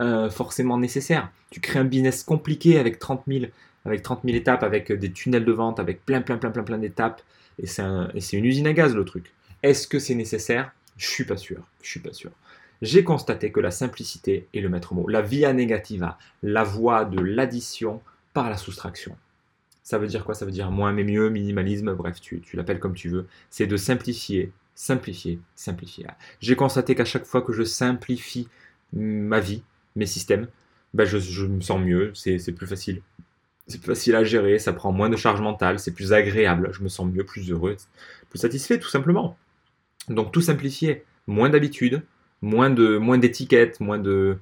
euh, 0.02 0.30
forcément 0.30 0.78
nécessaire. 0.78 1.30
Tu 1.50 1.60
crées 1.60 1.80
un 1.80 1.84
business 1.84 2.22
compliqué 2.22 2.78
avec 2.78 2.98
30 2.98 3.22
000, 3.26 3.46
avec 3.84 4.02
30 4.02 4.24
étapes, 4.26 4.62
avec 4.62 4.92
des 4.92 5.10
tunnels 5.10 5.44
de 5.44 5.52
vente, 5.52 5.80
avec 5.80 6.04
plein 6.04 6.20
plein 6.20 6.36
plein 6.36 6.50
plein 6.50 6.62
plein 6.62 6.78
d'étapes, 6.78 7.22
et 7.58 7.66
c'est 7.66 8.36
une 8.36 8.44
usine 8.44 8.66
à 8.66 8.72
gaz 8.72 8.94
le 8.94 9.04
truc. 9.04 9.32
Est-ce 9.62 9.86
que 9.88 9.98
c'est 9.98 10.14
nécessaire? 10.14 10.72
Je 10.96 11.08
suis 11.08 11.24
pas 11.24 11.36
sûr, 11.36 11.58
je 11.82 11.90
suis 11.90 12.00
pas 12.00 12.12
sûr 12.12 12.30
j'ai 12.84 13.02
constaté 13.02 13.50
que 13.50 13.60
la 13.60 13.70
simplicité 13.70 14.46
est 14.52 14.60
le 14.60 14.68
maître 14.68 14.92
mot. 14.92 15.08
La 15.08 15.22
via 15.22 15.54
negativa, 15.54 16.18
la 16.42 16.64
voie 16.64 17.06
de 17.06 17.18
l'addition 17.18 18.02
par 18.34 18.50
la 18.50 18.58
soustraction. 18.58 19.16
Ça 19.82 19.96
veut 19.96 20.06
dire 20.06 20.24
quoi? 20.24 20.34
Ça 20.34 20.44
veut 20.44 20.50
dire 20.50 20.70
moins 20.70 20.92
mais 20.92 21.02
mieux, 21.02 21.30
minimalisme, 21.30 21.94
bref, 21.94 22.20
tu, 22.20 22.42
l'appelles 22.52 22.80
comme 22.80 22.94
tu 22.94 23.08
veux. 23.08 23.26
C'est 23.48 23.66
de 23.66 23.78
simplifier, 23.78 24.52
simplifier, 24.74 25.40
simplifier. 25.54 26.06
J'ai 26.40 26.56
constaté 26.56 26.94
qu'à 26.94 27.06
chaque 27.06 27.24
fois 27.24 27.40
que 27.40 27.54
je 27.54 27.62
simplifie 27.62 28.48
ma 28.92 29.40
vie, 29.40 29.62
mes 29.96 30.06
systèmes, 30.06 30.48
ben 30.92 31.06
je, 31.06 31.46
me 31.46 31.62
sens 31.62 31.80
mieux, 31.80 32.12
c'est 32.14 32.52
plus 32.52 32.66
facile. 32.66 33.00
c'est 33.66 33.78
plus 33.78 33.94
facile 33.94 34.14
à 34.14 34.24
gérer, 34.24 34.58
ça 34.58 34.74
prend 34.74 34.92
moins 34.92 35.08
de 35.08 35.16
charge 35.16 35.40
mentale, 35.40 35.78
c'est 35.78 35.94
plus 35.94 36.12
agréable, 36.12 36.68
je 36.72 36.82
me 36.82 36.88
sens 36.88 37.10
mieux, 37.10 37.24
plus 37.24 37.50
heureux, 37.50 37.76
plus 38.28 38.38
satisfait 38.38 38.78
tout 38.78 38.90
simplement. 38.90 39.38
Donc 40.10 40.32
tout 40.32 40.42
simplifier, 40.42 41.04
moins 41.26 41.48
d'habitude, 41.48 42.02
moins 42.44 42.70
de 42.70 42.98
moins 42.98 43.18
d'étiquettes, 43.18 43.80
moins 43.80 43.98
de 43.98 44.38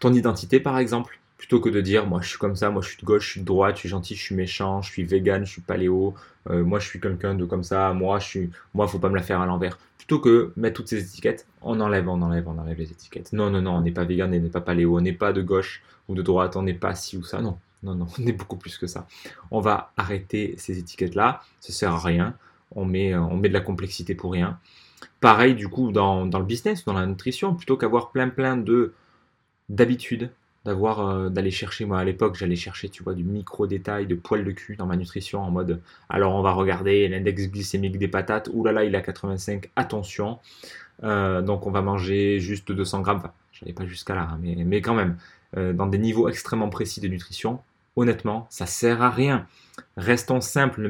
ton 0.00 0.12
identité 0.12 0.60
par 0.60 0.78
exemple, 0.78 1.20
plutôt 1.38 1.60
que 1.60 1.68
de 1.70 1.80
dire 1.80 2.06
moi 2.06 2.20
je 2.20 2.28
suis 2.30 2.38
comme 2.38 2.56
ça, 2.56 2.70
moi 2.70 2.82
je 2.82 2.88
suis 2.88 3.00
de 3.00 3.04
gauche, 3.04 3.26
je 3.26 3.30
suis 3.32 3.40
de 3.40 3.46
droite, 3.46 3.76
je 3.76 3.80
suis 3.80 3.88
gentil, 3.88 4.14
je 4.14 4.22
suis 4.22 4.34
méchant, 4.34 4.82
je 4.82 4.90
suis 4.90 5.04
vegan, 5.04 5.46
je 5.46 5.52
suis 5.52 5.62
paléo, 5.62 6.14
euh, 6.50 6.64
moi 6.64 6.78
je 6.80 6.86
suis 6.88 7.00
quelqu'un 7.00 7.34
de 7.34 7.44
comme 7.44 7.64
ça, 7.64 7.92
moi 7.92 8.18
je 8.18 8.26
suis 8.26 8.50
moi 8.74 8.88
faut 8.88 8.98
pas 8.98 9.08
me 9.08 9.16
la 9.16 9.22
faire 9.22 9.40
à 9.40 9.46
l'envers. 9.46 9.78
Plutôt 9.98 10.18
que 10.18 10.52
mettre 10.56 10.76
toutes 10.76 10.88
ces 10.88 11.02
étiquettes, 11.02 11.46
on 11.62 11.80
enlève, 11.80 12.08
on 12.08 12.20
enlève, 12.20 12.48
on 12.48 12.58
enlève 12.58 12.78
les 12.78 12.90
étiquettes. 12.90 13.32
Non 13.32 13.50
non 13.50 13.62
non, 13.62 13.76
on 13.76 13.80
n'est 13.82 13.92
pas 13.92 14.04
vegan, 14.04 14.28
on 14.34 14.38
n'est 14.38 14.48
pas 14.48 14.60
paléo, 14.60 14.96
on 14.98 15.00
n'est 15.00 15.12
pas 15.12 15.32
de 15.32 15.42
gauche 15.42 15.82
ou 16.08 16.14
de 16.14 16.22
droite, 16.22 16.56
on 16.56 16.62
n'est 16.62 16.74
pas 16.74 16.94
ci 16.94 17.16
ou 17.16 17.22
ça, 17.22 17.40
non. 17.40 17.56
Non, 17.82 17.94
non, 17.94 18.06
on 18.18 18.26
est 18.26 18.32
beaucoup 18.32 18.56
plus 18.56 18.76
que 18.76 18.86
ça. 18.86 19.06
On 19.50 19.60
va 19.60 19.92
arrêter 19.96 20.54
ces 20.58 20.78
étiquettes-là, 20.78 21.42
ça 21.60 21.72
sert 21.72 21.92
à 21.92 21.98
rien. 22.00 22.34
On 22.72 22.84
met, 22.84 23.14
on 23.16 23.36
met 23.36 23.48
de 23.48 23.54
la 23.54 23.60
complexité 23.60 24.14
pour 24.14 24.32
rien. 24.32 24.58
Pareil, 25.20 25.54
du 25.54 25.68
coup, 25.68 25.92
dans, 25.92 26.24
le 26.24 26.44
business, 26.44 26.84
dans 26.84 26.94
la 26.94 27.06
nutrition, 27.06 27.54
plutôt 27.54 27.76
qu'avoir 27.76 28.10
plein, 28.10 28.28
plein 28.28 28.56
de 28.56 28.92
d'habitudes, 29.68 30.30
euh, 30.66 31.30
d'aller 31.30 31.50
chercher, 31.50 31.84
moi 31.84 31.98
à 32.00 32.04
l'époque, 32.04 32.36
j'allais 32.36 32.56
chercher, 32.56 32.88
tu 32.88 33.02
vois, 33.02 33.14
du 33.14 33.24
micro-détail, 33.24 34.06
de 34.06 34.14
poils 34.14 34.44
de 34.44 34.50
cul 34.50 34.76
dans 34.76 34.86
ma 34.86 34.96
nutrition, 34.96 35.40
en 35.40 35.50
mode, 35.50 35.80
alors 36.08 36.34
on 36.34 36.42
va 36.42 36.52
regarder 36.52 37.08
l'index 37.08 37.48
glycémique 37.48 37.98
des 37.98 38.08
patates, 38.08 38.50
ouh 38.52 38.64
là 38.64 38.72
là, 38.72 38.84
il 38.84 38.94
à 38.96 39.00
85, 39.00 39.70
attention. 39.76 40.38
Euh, 41.02 41.40
donc 41.40 41.66
on 41.66 41.70
va 41.70 41.80
manger 41.80 42.40
juste 42.40 42.72
200 42.72 43.00
grammes, 43.00 43.18
enfin, 43.18 43.32
j'allais 43.52 43.72
pas 43.72 43.86
jusqu'à 43.86 44.14
là, 44.14 44.28
hein, 44.32 44.38
mais, 44.42 44.56
mais 44.64 44.82
quand 44.82 44.94
même, 44.94 45.16
euh, 45.56 45.72
dans 45.72 45.86
des 45.86 45.98
niveaux 45.98 46.28
extrêmement 46.28 46.68
précis 46.68 47.00
de 47.00 47.08
nutrition, 47.08 47.60
honnêtement, 47.96 48.46
ça 48.50 48.66
sert 48.66 49.02
à 49.02 49.10
rien. 49.10 49.46
Restons 49.96 50.40
simples, 50.40 50.80
ne 50.82 50.88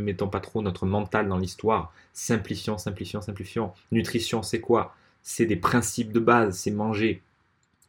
mettons, 0.00 0.28
pas 0.28 0.40
trop 0.40 0.62
notre 0.62 0.86
mental 0.86 1.28
dans 1.28 1.38
l'histoire. 1.38 1.92
Simplifions, 2.12 2.78
simplifions, 2.78 3.20
simplifions. 3.20 3.72
Nutrition, 3.92 4.42
c'est 4.42 4.60
quoi? 4.60 4.94
C'est 5.22 5.46
des 5.46 5.56
principes 5.56 6.12
de 6.12 6.20
base, 6.20 6.58
c'est 6.58 6.70
manger 6.70 7.22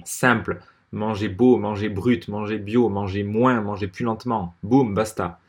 simple, 0.04 0.62
manger 0.92 1.30
beau, 1.30 1.58
manger 1.58 1.90
brut, 1.90 2.28
manger 2.28 2.58
bio, 2.58 2.90
manger 2.90 3.24
moins, 3.24 3.62
manger 3.62 3.88
plus 3.88 4.04
lentement. 4.06 4.56
Boum, 4.64 4.94
basta. 4.94 5.40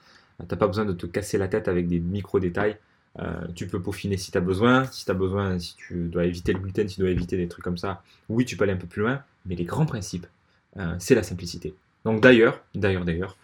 T'as 0.48 0.56
pas 0.56 0.66
besoin 0.66 0.84
de 0.84 0.92
te 0.92 1.06
casser 1.06 1.38
la 1.38 1.48
tête 1.48 1.68
avec 1.68 1.88
des 1.88 2.00
micro-détails. 2.00 2.76
Euh, 3.18 3.46
tu 3.54 3.66
peux 3.66 3.80
peaufiner 3.80 4.16
si 4.16 4.32
tu 4.32 4.38
as 4.38 4.40
besoin. 4.40 4.84
Si 4.86 5.04
tu 5.04 5.10
as 5.10 5.14
besoin, 5.14 5.58
si 5.58 5.76
tu 5.76 6.08
dois 6.08 6.24
éviter 6.24 6.52
le 6.52 6.58
gluten, 6.58 6.88
si 6.88 6.96
tu 6.96 7.00
dois 7.02 7.10
éviter 7.10 7.36
des 7.36 7.48
trucs 7.48 7.64
comme 7.64 7.78
ça, 7.78 8.02
oui, 8.28 8.44
tu 8.44 8.56
peux 8.56 8.64
aller 8.64 8.72
un 8.72 8.78
peu 8.78 8.86
plus 8.86 9.02
loin. 9.02 9.22
Mais 9.46 9.54
les 9.54 9.64
grands 9.64 9.86
principes, 9.86 10.26
euh, 10.78 10.94
c'est 10.98 11.14
la 11.14 11.22
simplicité. 11.22 11.74
Donc 12.04 12.20
d'ailleurs, 12.20 12.62
d'ailleurs, 12.74 13.04
d'ailleurs, 13.04 13.36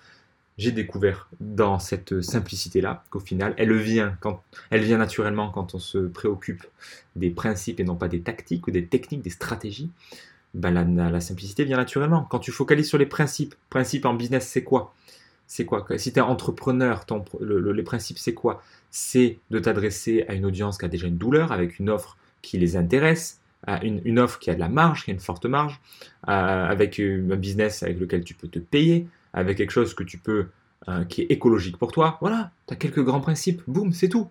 j'ai 0.59 0.73
découvert 0.73 1.29
dans 1.41 1.79
cette 1.79 2.21
simplicité-là 2.21 3.05
qu'au 3.11 3.21
final, 3.21 3.55
elle 3.57 3.73
vient, 3.73 4.19
naturellement 4.99 5.50
quand 5.50 5.75
on 5.75 5.79
se 5.79 5.99
préoccupe 5.99 6.65
des 7.15 7.31
principes 7.31 7.79
et 7.79 7.85
non 7.85 7.95
pas 7.95 8.09
des 8.09 8.21
tactiques 8.21 8.67
ou 8.67 8.73
des 8.73 8.85
techniques, 8.85 9.23
des 9.23 9.31
stratégies. 9.31 9.91
Ben, 10.55 10.73
la, 10.73 11.21
simplicité 11.21 11.65
vient 11.65 11.77
naturellement. 11.77 12.27
Quand 12.29 12.41
tu 12.41 12.50
focalises 12.50 12.88
sur 12.88 12.99
les 12.99 13.07
principes, 13.07 13.55
principes 13.71 14.05
en 14.05 14.15
business, 14.15 14.49
c'est 14.49 14.65
quoi? 14.65 14.95
C'est 15.47 15.65
quoi? 15.65 15.87
Si 15.97 16.12
tu 16.12 16.19
es 16.19 16.23
entrepreneur, 16.23 17.07
ton, 17.07 17.25
les 17.41 17.83
principes, 17.85 18.19
c'est 18.19 18.35
quoi? 18.35 18.62
C'est 18.91 19.38
de 19.50 19.61
t'adresser 19.61 20.25
à 20.29 20.35
une 20.35 20.45
audience 20.45 20.77
qui 20.77 20.85
a 20.85 20.88
déjà 20.88 21.07
une 21.07 21.19
douleur, 21.19 21.53
avec 21.53 21.79
une 21.79 21.88
offre 21.88 22.17
qui 22.43 22.59
les 22.59 22.77
intéresse, 22.77 23.41
une, 23.67 24.00
une, 24.05 24.19
offre 24.19 24.38
qui 24.38 24.50
a 24.50 24.55
de 24.55 24.61
la 24.61 24.69
marge, 24.69 25.05
qui 25.05 25.11
a 25.11 25.15
une 25.15 25.21
forte 25.21 25.47
marge, 25.47 25.81
avec 26.25 27.00
un 27.00 27.37
business 27.37 27.83
avec 27.83 27.99
lequel 27.99 28.25
tu 28.25 28.35
peux 28.35 28.49
te 28.49 28.59
payer, 28.59 29.09
avec 29.33 29.59
quelque 29.59 29.71
chose 29.71 29.95
que 29.95 30.05
tu 30.05 30.19
peux, 30.19 30.47
euh, 30.88 31.05
qui 31.05 31.23
est 31.23 31.27
écologique 31.31 31.77
pour 31.77 31.93
toi. 31.93 32.19
Voilà, 32.21 32.50
tu 32.67 32.73
as 32.73 32.77
quelques 32.77 33.03
grands 33.03 33.21
principes, 33.21 33.62
boum, 33.67 33.93
c'est 33.93 34.09
tout. 34.09 34.31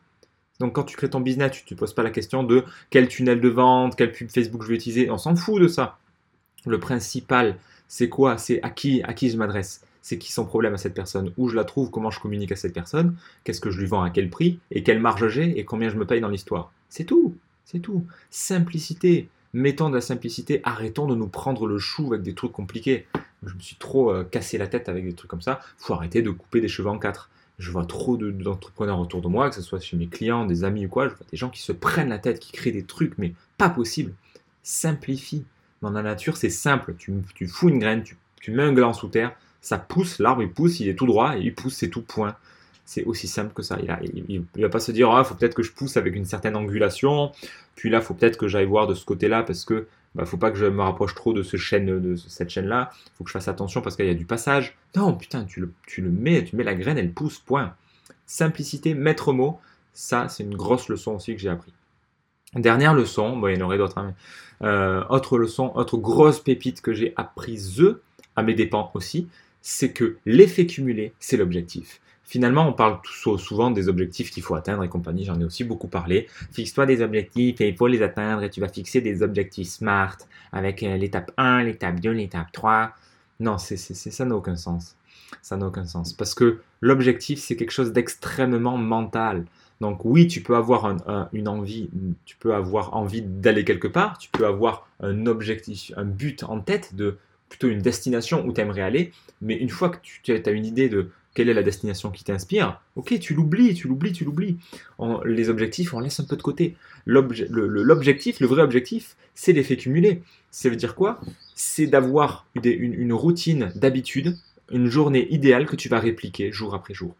Donc 0.59 0.73
quand 0.73 0.83
tu 0.83 0.95
crées 0.95 1.09
ton 1.09 1.19
business, 1.19 1.51
tu 1.51 1.63
ne 1.63 1.69
te 1.69 1.75
poses 1.75 1.93
pas 1.93 2.03
la 2.03 2.09
question 2.09 2.43
de 2.43 2.63
quel 2.89 3.07
tunnel 3.07 3.41
de 3.41 3.49
vente, 3.49 3.95
quel 3.95 4.11
pub 4.11 4.29
Facebook 4.29 4.63
je 4.63 4.69
vais 4.69 4.75
utiliser, 4.75 5.11
on 5.11 5.17
s'en 5.17 5.35
fout 5.35 5.61
de 5.61 5.67
ça. 5.67 5.99
Le 6.65 6.79
principal, 6.79 7.57
c'est 7.87 8.09
quoi? 8.09 8.37
C'est 8.37 8.61
à 8.63 8.69
qui, 8.69 9.03
à 9.03 9.13
qui 9.13 9.29
je 9.29 9.37
m'adresse? 9.37 9.83
C'est 10.01 10.17
qui 10.17 10.31
son 10.31 10.45
problème 10.45 10.73
à 10.73 10.77
cette 10.77 10.93
personne, 10.93 11.31
où 11.37 11.49
je 11.49 11.55
la 11.55 11.65
trouve, 11.65 11.91
comment 11.91 12.09
je 12.09 12.19
communique 12.19 12.53
à 12.53 12.55
cette 12.55 12.73
personne, 12.73 13.15
qu'est-ce 13.43 13.61
que 13.61 13.69
je 13.69 13.79
lui 13.79 13.87
vends? 13.87 14.01
À 14.01 14.09
quel 14.09 14.29
prix, 14.29 14.59
et 14.71 14.81
quelle 14.81 14.99
marge 14.99 15.27
j'ai, 15.27 15.59
et 15.59 15.65
combien 15.65 15.89
je 15.89 15.97
me 15.97 16.05
paye 16.05 16.21
dans 16.21 16.29
l'histoire? 16.29 16.71
C'est 16.89 17.03
tout. 17.03 17.35
C'est 17.69 17.79
tout. 17.79 18.05
Simplicité. 18.29 19.27
Mettons 19.51 19.89
de 19.89 19.95
la 19.95 20.01
simplicité. 20.01 20.61
Arrêtons 20.63 21.05
de 21.05 21.15
nous 21.15 21.27
prendre 21.27 21.67
le 21.67 21.77
chou 21.77 22.13
avec 22.13 22.21
des 22.21 22.33
trucs 22.33 22.53
compliqués. 22.53 23.07
Je 23.45 23.53
me 23.53 23.59
suis 23.59 23.75
trop 23.75 24.09
euh, 24.09 24.23
cassé 24.23 24.57
la 24.57 24.67
tête 24.67 24.87
avec 24.87 25.03
des 25.03 25.11
trucs 25.11 25.29
comme 25.29 25.41
ça. 25.41 25.59
Faut 25.77 25.93
arrêter 25.93 26.21
de 26.21 26.29
couper 26.29 26.61
des 26.61 26.69
cheveux 26.69 26.87
en 26.87 26.97
quatre. 26.97 27.29
Je 27.59 27.69
vois 27.69 27.85
trop 27.85 28.15
d'entrepreneurs 28.15 29.01
autour 29.01 29.21
de 29.21 29.27
moi, 29.27 29.49
que 29.49 29.55
ce 29.55 29.61
soit 29.61 29.81
chez 29.81 29.97
mes 29.97 30.07
clients, 30.07 30.45
des 30.45 30.63
amis 30.63 30.85
ou 30.85 30.89
quoi. 30.89 31.09
Je 31.09 31.15
vois 31.15 31.25
des 31.29 31.35
gens 31.35 31.49
qui 31.49 31.61
se 31.61 31.73
prennent 31.73 32.07
la 32.07 32.19
tête, 32.19 32.39
qui 32.39 32.53
créent 32.53 32.71
des 32.71 32.85
trucs, 32.85 33.17
mais 33.17 33.33
pas 33.57 33.69
possible. 33.69 34.13
Simplifie. 34.63 35.43
Dans 35.81 35.89
la 35.89 36.03
nature, 36.03 36.37
c'est 36.37 36.49
simple. 36.49 36.95
Tu, 36.97 37.11
tu 37.35 37.47
fous 37.47 37.67
une 37.67 37.79
graine, 37.79 38.01
tu, 38.03 38.15
tu 38.39 38.51
mets 38.51 38.63
un 38.63 38.71
gland 38.71 38.93
sous 38.93 39.09
terre, 39.09 39.35
ça 39.59 39.77
pousse, 39.77 40.19
l'arbre 40.19 40.41
il 40.41 40.51
pousse, 40.51 40.79
il 40.79 40.87
est 40.87 40.95
tout 40.95 41.05
droit, 41.05 41.37
et 41.37 41.41
il 41.41 41.53
pousse, 41.53 41.75
c'est 41.75 41.89
tout 41.89 42.01
point. 42.01 42.37
C'est 42.87 43.03
aussi 43.03 43.27
simple 43.27 43.53
que 43.53 43.61
ça. 43.61 43.77
Il 43.81 44.45
ne 44.55 44.61
va 44.61 44.69
pas 44.69 44.79
se 44.79 44.93
dire, 44.93 45.11
ah, 45.11 45.25
faut 45.25 45.35
peut-être 45.35 45.53
que 45.53 45.61
je 45.61 45.73
pousse 45.73 45.97
avec 45.97 46.15
une 46.15 46.23
certaine 46.23 46.55
angulation, 46.55 47.33
puis 47.75 47.89
là, 47.89 47.99
faut 47.99 48.13
peut-être 48.13 48.37
que 48.37 48.47
j'aille 48.47 48.65
voir 48.65 48.87
de 48.87 48.93
ce 48.93 49.03
côté-là 49.03 49.43
parce 49.43 49.65
que 49.65 49.87
bah, 50.15 50.23
faut 50.23 50.37
pas 50.37 50.51
que 50.51 50.57
je 50.57 50.65
me 50.65 50.81
rapproche 50.81 51.13
trop 51.13 51.33
de, 51.33 51.43
cette 51.43 52.49
chaîne-là. 52.49 52.91
faut 53.13 53.25
que 53.25 53.29
je 53.29 53.33
fasse 53.33 53.49
attention 53.49 53.81
parce 53.81 53.97
qu'il 53.97 54.05
y 54.05 54.09
a 54.09 54.13
du 54.13 54.25
passage. 54.25 54.77
Non, 54.95 55.13
putain, 55.13 55.43
tu 55.43 55.59
le, 55.59 56.09
mets, 56.09 56.45
tu 56.45 56.55
mets 56.55 56.63
la 56.63 56.75
graine, 56.75 56.97
elle 56.97 57.11
pousse, 57.11 57.39
point. 57.39 57.75
Simplicité, 58.25 58.93
maître 58.93 59.33
mot, 59.33 59.59
ça, 59.91 60.29
c'est 60.29 60.43
une 60.43 60.55
grosse 60.55 60.87
leçon 60.87 61.15
aussi 61.15 61.35
que 61.35 61.41
j'ai 61.41 61.49
appris. 61.49 61.73
Dernière 62.55 62.93
leçon, 62.93 63.35
bon, 63.35 63.49
il 63.49 63.59
y 63.59 63.61
en 63.61 63.65
aurait 63.65 63.77
d'autres, 63.77 63.97
hein, 63.97 64.15
euh, 64.61 65.03
autre 65.09 65.37
leçon, 65.37 65.73
autre 65.75 65.97
grosse 65.97 66.39
pépite 66.39 66.79
que 66.79 66.93
j'ai 66.93 67.13
apprise 67.17 67.83
à 68.37 68.43
mes 68.43 68.53
dépens 68.53 68.91
aussi, 68.93 69.27
c'est 69.61 69.91
que 69.91 70.15
l'effet 70.25 70.65
cumulé, 70.65 71.11
c'est 71.19 71.35
l'objectif. 71.35 71.99
Finalement, 72.27 72.67
on 72.67 72.73
parle 72.73 72.99
souvent 73.05 73.71
des 73.71 73.87
objectifs 73.87 74.31
qu'il 74.31 74.43
faut 74.43 74.55
atteindre 74.55 74.83
et 74.83 74.89
compagnie, 74.89 75.23
j'en 75.23 75.39
ai 75.39 75.45
aussi 75.45 75.63
beaucoup 75.63 75.87
parlé. 75.87 76.27
Fixe-toi 76.51 76.85
des 76.85 77.01
objectifs 77.01 77.61
et 77.61 77.69
il 77.69 77.77
faut 77.77 77.87
les 77.87 78.01
atteindre 78.01 78.43
et 78.43 78.49
tu 78.49 78.59
vas 78.59 78.67
fixer 78.67 78.99
des 78.99 79.23
objectifs 79.23 79.69
SMART 79.69 80.17
avec 80.51 80.83
euh, 80.83 80.97
l'étape 80.97 81.31
1, 81.37 81.63
l'étape 81.63 82.01
2, 82.01 82.11
l'étape 82.11 82.51
3. 82.51 82.91
Non, 83.39 83.57
ça 83.57 84.25
n'a 84.25 84.35
aucun 84.35 84.57
sens. 84.57 84.97
Ça 85.41 85.55
n'a 85.55 85.67
aucun 85.67 85.85
sens. 85.85 86.11
Parce 86.11 86.33
que 86.33 86.59
l'objectif, 86.81 87.39
c'est 87.39 87.55
quelque 87.55 87.71
chose 87.71 87.93
d'extrêmement 87.93 88.77
mental. 88.77 89.45
Donc 89.79 90.03
oui, 90.03 90.27
tu 90.27 90.41
peux 90.41 90.57
avoir 90.57 90.97
une 91.31 91.47
envie, 91.47 91.89
tu 92.25 92.35
peux 92.35 92.53
avoir 92.53 92.93
envie 92.93 93.21
d'aller 93.21 93.63
quelque 93.63 93.87
part, 93.87 94.17
tu 94.17 94.27
peux 94.33 94.45
avoir 94.45 94.89
un 94.99 95.27
objectif, 95.27 95.93
un 95.95 96.03
but 96.03 96.43
en 96.43 96.59
tête 96.59 96.93
de 96.93 97.17
plutôt 97.47 97.69
une 97.69 97.81
destination 97.81 98.45
où 98.45 98.51
tu 98.51 98.59
aimerais 98.59 98.81
aller, 98.81 99.13
mais 99.41 99.55
une 99.55 99.69
fois 99.69 99.89
que 99.89 99.99
tu 100.23 100.33
as 100.33 100.51
une 100.51 100.65
idée 100.65 100.89
de 100.89 101.09
quelle 101.37 101.49
est 101.49 101.53
la 101.53 101.61
destination 101.61 102.09
qui 102.09 102.23
t'inspire, 102.23 102.81
ok, 102.95 103.19
tu 103.19 103.35
l'oublies, 103.35 103.75
tu 103.75 103.87
l'oublies, 103.87 104.11
tu 104.11 104.25
l'oublies. 104.25 104.57
Les 105.23 105.49
objectifs, 105.49 105.93
on 105.93 105.99
laisse 105.99 106.19
un 106.19 106.23
peu 106.23 106.35
de 106.35 106.41
côté. 106.41 106.75
L'objectif, 107.05 108.39
le, 108.39 108.47
vrai 108.47 108.63
objectif, 108.63 109.15
c'est 109.35 109.53
l'effet 109.53 109.77
cumulé. 109.77 110.23
Ça 110.49 110.67
veut 110.67 110.75
dire 110.75 110.95
quoi? 110.95 111.21
C'est 111.53 111.85
d'avoir 111.85 112.47
une, 112.55 113.13
routine 113.13 113.71
d'habitude, 113.75 114.35
une 114.71 114.87
journée 114.87 115.31
idéale 115.31 115.67
que 115.67 115.75
tu 115.75 115.89
vas 115.89 115.99
répliquer 115.99 116.51
jour 116.51 116.73
après 116.73 116.95
jour. 116.95 117.15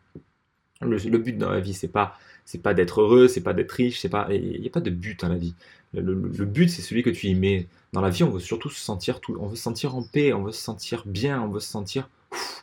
Le, 0.81 0.97
but 1.19 1.37
dans 1.37 1.51
la 1.51 1.59
vie, 1.59 1.75
c'est 1.75 1.87
pas 1.87 2.17
c'est 2.43 2.63
pas 2.63 2.73
d'être 2.73 3.01
heureux, 3.01 3.27
c'est 3.27 3.41
pas 3.41 3.53
d'être 3.53 3.71
riche, 3.71 3.99
c'est 3.99 4.09
pas 4.09 4.29
il 4.31 4.61
n'y 4.61 4.67
a 4.67 4.71
pas 4.71 4.81
de 4.81 4.89
but 4.89 5.19
dans 5.19 5.29
la 5.29 5.37
vie. 5.37 5.53
Le, 5.93 6.15
but, 6.15 6.69
c'est 6.69 6.81
celui 6.81 7.03
que 7.03 7.11
tu 7.11 7.27
y 7.27 7.35
mets. 7.35 7.67
Dans 7.93 8.01
la 8.01 8.09
vie, 8.09 8.23
on 8.23 8.31
veut 8.31 8.39
surtout 8.39 8.71
se 8.71 8.79
sentir 8.79 9.19
tout, 9.21 9.37
on 9.39 9.47
veut 9.47 9.55
se 9.55 9.61
sentir 9.61 9.95
en 9.95 10.01
paix, 10.01 10.33
on 10.33 10.43
veut 10.43 10.51
se 10.51 10.61
sentir 10.61 11.03
bien, 11.05 11.39
on 11.39 11.49
veut 11.49 11.59
se 11.59 11.69
sentir 11.69 12.09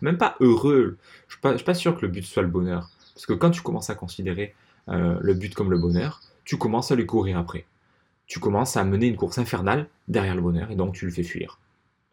même 0.02 0.18
pas 0.18 0.37
heureux. 0.40 0.98
Je 1.28 1.37
ne 1.42 1.56
suis, 1.56 1.64
pas 1.64 1.74
sûr 1.74 1.96
que 1.96 2.02
le 2.02 2.08
but 2.08 2.24
soit 2.24 2.42
le 2.42 2.48
bonheur. 2.48 2.90
Parce 3.14 3.26
que 3.26 3.32
quand 3.32 3.50
tu 3.50 3.62
commences 3.62 3.90
à 3.90 3.94
considérer 3.94 4.54
euh, 4.88 5.18
le 5.20 5.34
but 5.34 5.54
comme 5.54 5.70
le 5.70 5.78
bonheur, 5.78 6.20
tu 6.44 6.58
commences 6.58 6.90
à 6.90 6.94
lui 6.94 7.06
courir 7.06 7.38
après. 7.38 7.66
Tu 8.26 8.40
commences 8.40 8.76
à 8.76 8.84
mener 8.84 9.06
une 9.06 9.16
course 9.16 9.38
infernale 9.38 9.87
derrière 10.08 10.34
le 10.34 10.42
bonheur 10.42 10.70
et 10.70 10.76
donc 10.76 10.94
tu 10.94 11.04
le 11.04 11.12
fais 11.12 11.22
fuir 11.22 11.58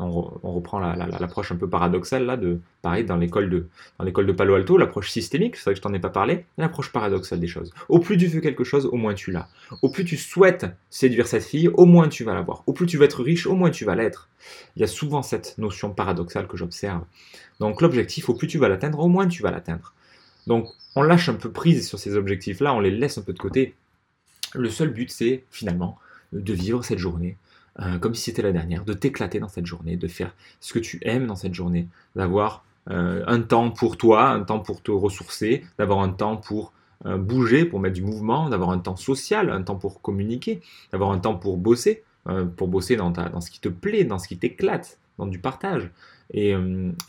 on, 0.02 0.54
reprend 0.54 0.80
l'approche 0.80 1.52
un 1.52 1.56
peu 1.56 1.70
paradoxale 1.70 2.26
là 2.26 2.38
de 2.38 2.60
pareil 2.82 3.06
dans 3.06 3.18
l'école 3.18 3.50
de 3.50 4.32
Palo 4.32 4.56
Alto, 4.56 4.78
l'approche 4.78 5.12
systémique, 5.12 5.56
c'est 5.56 5.66
vrai 5.66 5.74
que 5.74 5.78
je 5.78 5.82
t'en 5.82 5.94
ai 5.94 6.00
pas 6.00 6.10
parlé, 6.10 6.46
l'approche 6.58 6.92
paradoxale 6.92 7.40
des 7.40 7.48
choses. 7.48 7.72
Au 7.90 8.00
plus 8.00 8.18
tu 8.18 8.28
fais 8.30 8.42
quelque 8.42 8.64
chose, 8.64 8.86
au 8.86 8.98
moins 8.98 9.14
tu 9.14 9.32
l'as. 9.32 9.48
Au 9.82 9.90
plus 9.90 10.06
tu 10.06 10.18
souhaites 10.18 10.66
séduire 10.90 11.28
cette 11.28 11.44
fille, 11.44 11.68
au 11.70 11.86
moins 11.86 12.10
tu 12.10 12.24
vas 12.24 12.34
l'avoir. 12.34 12.64
Au 12.68 12.74
plus 12.74 12.86
tu 12.86 12.98
veux 12.98 13.06
être 13.06 13.24
riche, 13.24 13.48
au 13.48 13.56
moins 13.56 13.70
tu 13.70 13.86
vas 13.86 13.96
l'être. 13.96 14.30
Il 14.76 14.82
y 14.82 14.84
a 14.84 14.88
souvent 14.88 15.22
cette 15.22 15.58
notion 15.58 15.92
paradoxale 15.94 16.48
que 16.48 16.58
j'observe. 16.58 17.04
Donc 17.60 17.82
l'objectif, 17.82 18.30
au 18.30 18.34
plus 18.34 18.48
tu 18.48 18.58
vas 18.58 18.70
l'atteindre, 18.70 19.00
au 19.00 19.08
moins 19.08 19.28
tu 19.28 19.44
vas 19.44 19.52
l'atteindre. 19.52 19.94
Donc 20.48 20.68
on 20.96 21.04
lâche 21.04 21.30
un 21.30 21.36
peu 21.36 21.52
prise 21.52 21.88
sur 21.88 22.00
ces 22.00 22.16
objectifs-là, 22.16 22.74
on 22.74 22.80
les 22.80 22.92
laisse 22.92 23.18
un 23.18 23.22
peu 23.22 23.34
de 23.34 23.40
côté. 23.40 23.76
Le 24.54 24.70
seul 24.70 24.90
but, 24.90 25.10
c'est 25.10 25.44
finalement 25.50 25.98
de 26.34 26.54
vivre 26.54 26.84
cette 26.84 26.98
journée 26.98 27.38
euh, 27.79 27.97
comme 27.99 28.13
si 28.15 28.23
c'était 28.23 28.41
la 28.41 28.51
dernière, 28.51 28.84
de 28.84 28.93
t'éclater 28.93 29.39
dans 29.39 29.47
cette 29.47 29.65
journée, 29.65 29.95
de 29.95 30.07
faire 30.07 30.36
ce 30.60 30.73
que 30.73 30.79
tu 30.79 30.99
aimes 31.03 31.25
dans 31.25 31.38
cette 31.38 31.53
journée, 31.53 31.88
d'avoir 32.15 32.65
euh, 32.89 33.23
un 33.27 33.41
temps 33.41 33.71
pour 33.71 33.95
toi, 33.95 34.29
un 34.29 34.41
temps 34.41 34.60
pour 34.60 34.81
te 34.81 34.91
ressourcer, 34.91 35.63
d'avoir 35.77 35.99
un 36.01 36.10
temps 36.10 36.36
pour 36.36 36.73
euh, 37.05 37.17
bouger, 37.17 37.63
pour 37.63 37.79
mettre 37.79 37.95
du 37.95 38.01
mouvement, 38.01 38.49
d'avoir 38.49 38.71
un 38.71 38.79
temps 38.79 38.97
social, 38.97 39.49
un 39.49 39.63
temps 39.63 39.77
pour 39.77 40.01
communiquer, 40.01 40.62
d'avoir 40.91 41.12
un 41.12 41.19
temps 41.19 41.36
pour 41.36 41.57
bosser, 41.57 42.03
pour 42.55 42.67
bosser 42.67 42.97
dans, 42.97 43.12
ta, 43.12 43.29
dans 43.29 43.41
ce 43.41 43.49
qui 43.49 43.60
te 43.60 43.69
plaît, 43.69 44.03
dans 44.03 44.19
ce 44.19 44.27
qui 44.27 44.38
t'éclate, 44.38 44.99
dans 45.17 45.25
du 45.25 45.39
partage. 45.39 45.89
Et, 46.31 46.53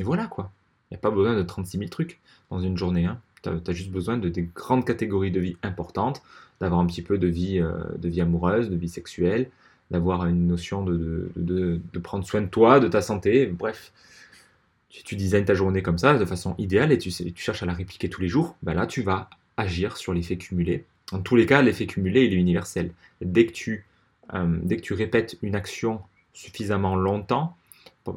voilà 0.01 0.27
quoi. 0.27 0.51
Il 0.91 0.95
n'y 0.95 0.97
a 0.97 1.01
pas 1.01 1.11
besoin 1.11 1.37
de 1.37 1.43
36 1.43 1.77
000 1.77 1.91
trucs 1.91 2.19
dans 2.51 2.61
une 2.61 2.79
journée. 2.79 3.05
Hein. 3.05 3.21
Tu 3.43 3.51
as, 3.51 3.73
juste 3.75 3.91
besoin 3.91 4.17
de 4.17 4.31
des 4.31 4.49
grandes 4.55 4.87
catégories 4.87 5.31
de 5.31 5.41
vie 5.41 5.57
importantes, 5.63 6.23
d'avoir 6.61 6.81
un 6.81 6.87
petit 6.87 7.03
peu 7.03 7.19
de 7.19 7.27
vie, 7.27 7.61
de 7.61 8.09
vie 8.09 8.23
amoureuse, 8.23 8.71
de 8.71 8.77
vie 8.77 8.89
sexuelle, 8.89 9.51
d'avoir 9.93 10.27
une 10.27 10.47
notion 10.47 10.83
de, 10.83 11.31
de, 11.37 11.81
de, 11.93 11.99
prendre 11.99 12.25
soin 12.25 12.41
de 12.41 12.47
toi, 12.47 12.81
de 12.81 12.89
ta 12.89 13.03
santé, 13.03 13.47
bref. 13.47 13.93
Si 14.91 15.05
tu 15.05 15.17
designes 15.17 15.45
ta 15.45 15.55
journée 15.55 15.83
comme 15.83 15.99
ça, 15.99 16.19
de 16.19 16.25
façon 16.25 16.55
idéale, 16.59 16.93
et 16.93 16.99
tu, 16.99 17.11
tu 17.11 17.43
cherches 17.43 17.63
à 17.63 17.67
la 17.67 17.73
répliquer 17.73 18.11
tous 18.11 18.21
les 18.21 18.29
jours, 18.29 18.57
ben 18.63 18.75
là, 18.75 18.87
tu 18.87 19.03
vas 19.03 19.31
agir 19.57 19.97
sur 19.97 20.13
l'effet 20.13 20.37
cumulé. 20.37 20.85
En 21.13 21.21
tous 21.21 21.37
les 21.37 21.47
cas, 21.47 21.63
l'effet 21.63 21.87
cumulé, 21.87 22.25
il 22.25 22.33
est 22.33 22.37
universel. 22.37 22.93
Dès 23.21 23.47
que 23.47 23.53
tu, 23.53 23.87
euh, 24.35 24.59
dès 24.63 24.77
que 24.77 24.83
tu 24.83 24.95
répètes 24.95 25.39
une 25.43 25.55
action 25.55 26.01
suffisamment 26.33 26.97
longtemps, 26.97 27.57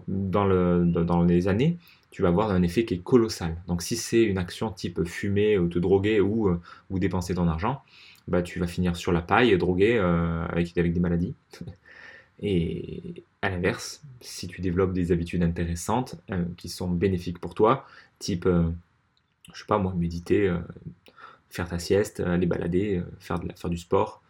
dans, 0.08 0.46
le, 0.46 0.84
dans 0.86 1.24
les 1.24 1.48
années, 1.48 1.78
tu 2.12 2.22
vas 2.22 2.30
avoir 2.30 2.52
un 2.52 2.64
effet 2.64 2.86
qui 2.86 2.96
est 2.96 3.04
colossal. 3.04 3.58
Donc 3.68 3.82
si 3.82 3.98
c'est 3.98 4.24
une 4.24 4.38
action 4.38 4.72
type 4.72 5.04
fumer 5.04 5.58
ou 5.58 5.68
te 5.68 5.80
droguer 5.80 6.20
ou, 6.20 6.48
euh, 6.50 6.62
ou 6.90 7.00
dépenser 7.00 7.36
ton 7.36 7.48
argent, 7.48 7.82
bah, 8.28 8.42
tu 8.42 8.60
vas 8.60 8.68
finir 8.68 8.96
sur 8.96 9.12
la 9.12 9.22
paille, 9.22 9.58
drogué 9.58 9.98
euh, 9.98 10.46
avec, 10.48 10.78
avec 10.78 10.94
des 10.94 11.00
maladies. 11.00 11.34
Et 12.42 13.24
à 13.42 13.50
l'inverse, 13.50 14.04
si 14.22 14.48
tu 14.48 14.62
développes 14.62 14.94
des 14.94 15.12
habitudes 15.12 15.44
intéressantes 15.44 16.16
qui 16.58 16.68
sont 16.68 16.90
bénéfiques 16.90 17.40
pour 17.40 17.56
toi, 17.56 17.86
type, 18.20 18.46
je 18.46 19.60
sais 19.60 19.66
pas 19.68 19.78
moi, 19.78 19.94
méditer, 19.96 20.54
faire 21.56 21.70
ta 21.70 21.80
sieste, 21.80 22.20
aller 22.20 22.46
balader, 22.46 22.98
euh, 22.98 23.06
faire, 23.20 23.40
de 23.40 23.52
faire 23.56 23.70
du 23.70 23.78
sport 23.78 24.22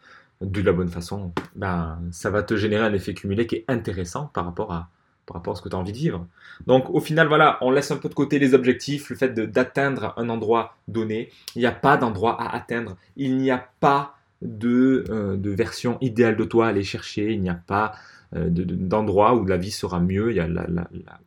de 0.42 0.62
la 0.62 0.74
bonne 0.74 0.90
façon, 0.90 1.34
ben, 1.56 2.00
ça 2.12 2.30
va 2.30 2.44
te 2.44 2.56
générer 2.58 2.86
un 2.86 2.94
effet 2.94 3.14
cumulé 3.14 3.48
qui 3.48 3.56
est 3.56 3.66
intéressant 3.68 4.30
par 4.34 4.46
rapport 4.46 4.72
à, 4.74 4.90
par 5.26 5.36
rapport 5.38 5.54
à 5.54 5.56
ce 5.56 5.62
que 5.62 5.70
tu 5.70 5.76
as 5.76 5.80
envie 5.80 5.92
de 5.92 5.98
vivre. 5.98 6.28
Donc 6.68 6.90
au 6.90 7.00
final, 7.00 7.28
voilà, 7.28 7.58
on 7.62 7.72
laisse 7.72 7.92
un 7.92 7.98
peu 7.98 8.10
de 8.10 8.14
côté 8.14 8.40
les 8.40 8.54
objectifs, 8.54 9.10
le 9.10 9.16
fait 9.16 9.34
d'atteindre 9.34 10.14
un 10.18 10.30
endroit 10.30 10.78
donné. 10.88 11.30
Il 11.56 11.60
n'y 11.60 11.66
a 11.66 11.72
pas 11.72 11.98
d'endroit 11.98 12.42
à 12.42 12.56
atteindre. 12.56 12.98
Il 13.18 13.38
n'y 13.38 13.52
a 13.52 13.70
pas 13.80 14.16
de, 14.42 15.06
euh, 15.10 15.38
de, 15.38 15.50
version 15.50 15.98
idéale 16.02 16.38
de 16.38 16.44
toi 16.44 16.68
à 16.68 16.70
aller 16.70 16.84
chercher. 16.84 17.34
Il 17.34 17.42
n'y 17.42 17.50
a 17.50 17.56
pas 17.56 17.94
euh, 18.36 18.48
d'endroit 18.50 19.36
où 19.36 19.46
la 19.46 19.58
vie 19.58 19.72
sera 19.72 20.00
mieux. 20.00 20.36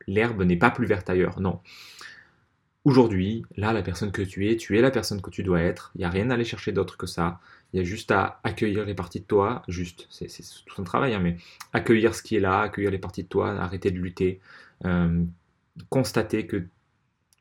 L'herbe 0.07 0.43
n'est 0.43 0.57
pas 0.57 0.71
plus 0.71 0.87
verte 0.87 1.11
ailleurs. 1.11 1.41
Non. 1.41 1.61
Aujourd'hui, 2.85 3.45
là, 3.57 3.73
la 3.73 3.83
personne 3.83 4.13
que 4.13 4.23
tu 4.23 4.49
es, 4.49 4.57
tu 4.57 4.79
es 4.79 4.81
la 4.81 4.91
personne 4.91 5.21
que 5.21 5.31
tu 5.31 5.43
dois 5.43 5.61
être. 5.61 5.91
Il 5.95 5.99
n'y 5.99 6.05
a 6.05 6.11
rien 6.11 6.31
à 6.31 6.35
aller 6.35 6.45
chercher 6.45 6.73
d'autre 6.73 6.97
que 6.97 7.07
ça. 7.07 7.41
Il 7.73 7.79
y 7.79 7.81
a 7.81 7.85
juste 7.85 8.11
à 8.11 8.41
accueillir 8.45 8.85
les 8.87 8.95
parties 8.95 9.21
de 9.21 9.25
toi, 9.25 9.63
juste, 9.69 10.07
c'est 10.11 10.29
tout 10.65 10.81
un 10.81 10.85
travail, 10.85 11.15
hein, 11.15 11.21
mais 11.21 11.37
accueillir 11.73 12.15
ce 12.15 12.23
qui 12.23 12.37
est 12.37 12.41
là, 12.41 12.63
accueillir 12.63 12.91
les 12.91 12.99
parties 12.99 13.25
de 13.25 13.29
toi, 13.29 13.51
arrêter 13.51 13.91
de 13.91 13.99
lutter, 13.99 14.41
euh, 14.85 15.25
constater 15.91 16.47
que 16.47 16.67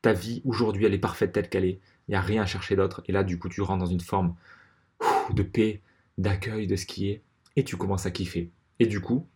ta 0.02 0.12
vie 0.12 0.42
aujourd'hui, 0.44 0.84
elle 0.84 0.94
est 0.94 0.98
parfaite 0.98 1.32
telle 1.32 1.48
qu'elle 1.48 1.64
est. 1.64 1.80
Il 2.08 2.12
n'y 2.12 2.16
a 2.16 2.20
rien 2.20 2.42
à 2.42 2.46
chercher 2.46 2.76
d'autre. 2.76 3.02
Et 3.06 3.12
là, 3.12 3.24
du 3.24 3.38
coup, 3.38 3.48
tu 3.48 3.62
rentres 3.62 3.84
dans 3.84 3.90
une 3.90 4.00
forme 4.00 4.34
de 5.32 5.42
paix, 5.42 5.80
d'accueil 6.18 6.66
de 6.66 6.76
ce 6.76 6.86
qui 6.86 7.08
est, 7.08 7.22
et 7.56 7.64
tu 7.64 7.76
commences 7.76 8.06
à 8.06 8.10
kiffer. 8.10 8.50
Et 8.80 8.86
du 8.86 9.00
coup, 9.00 9.26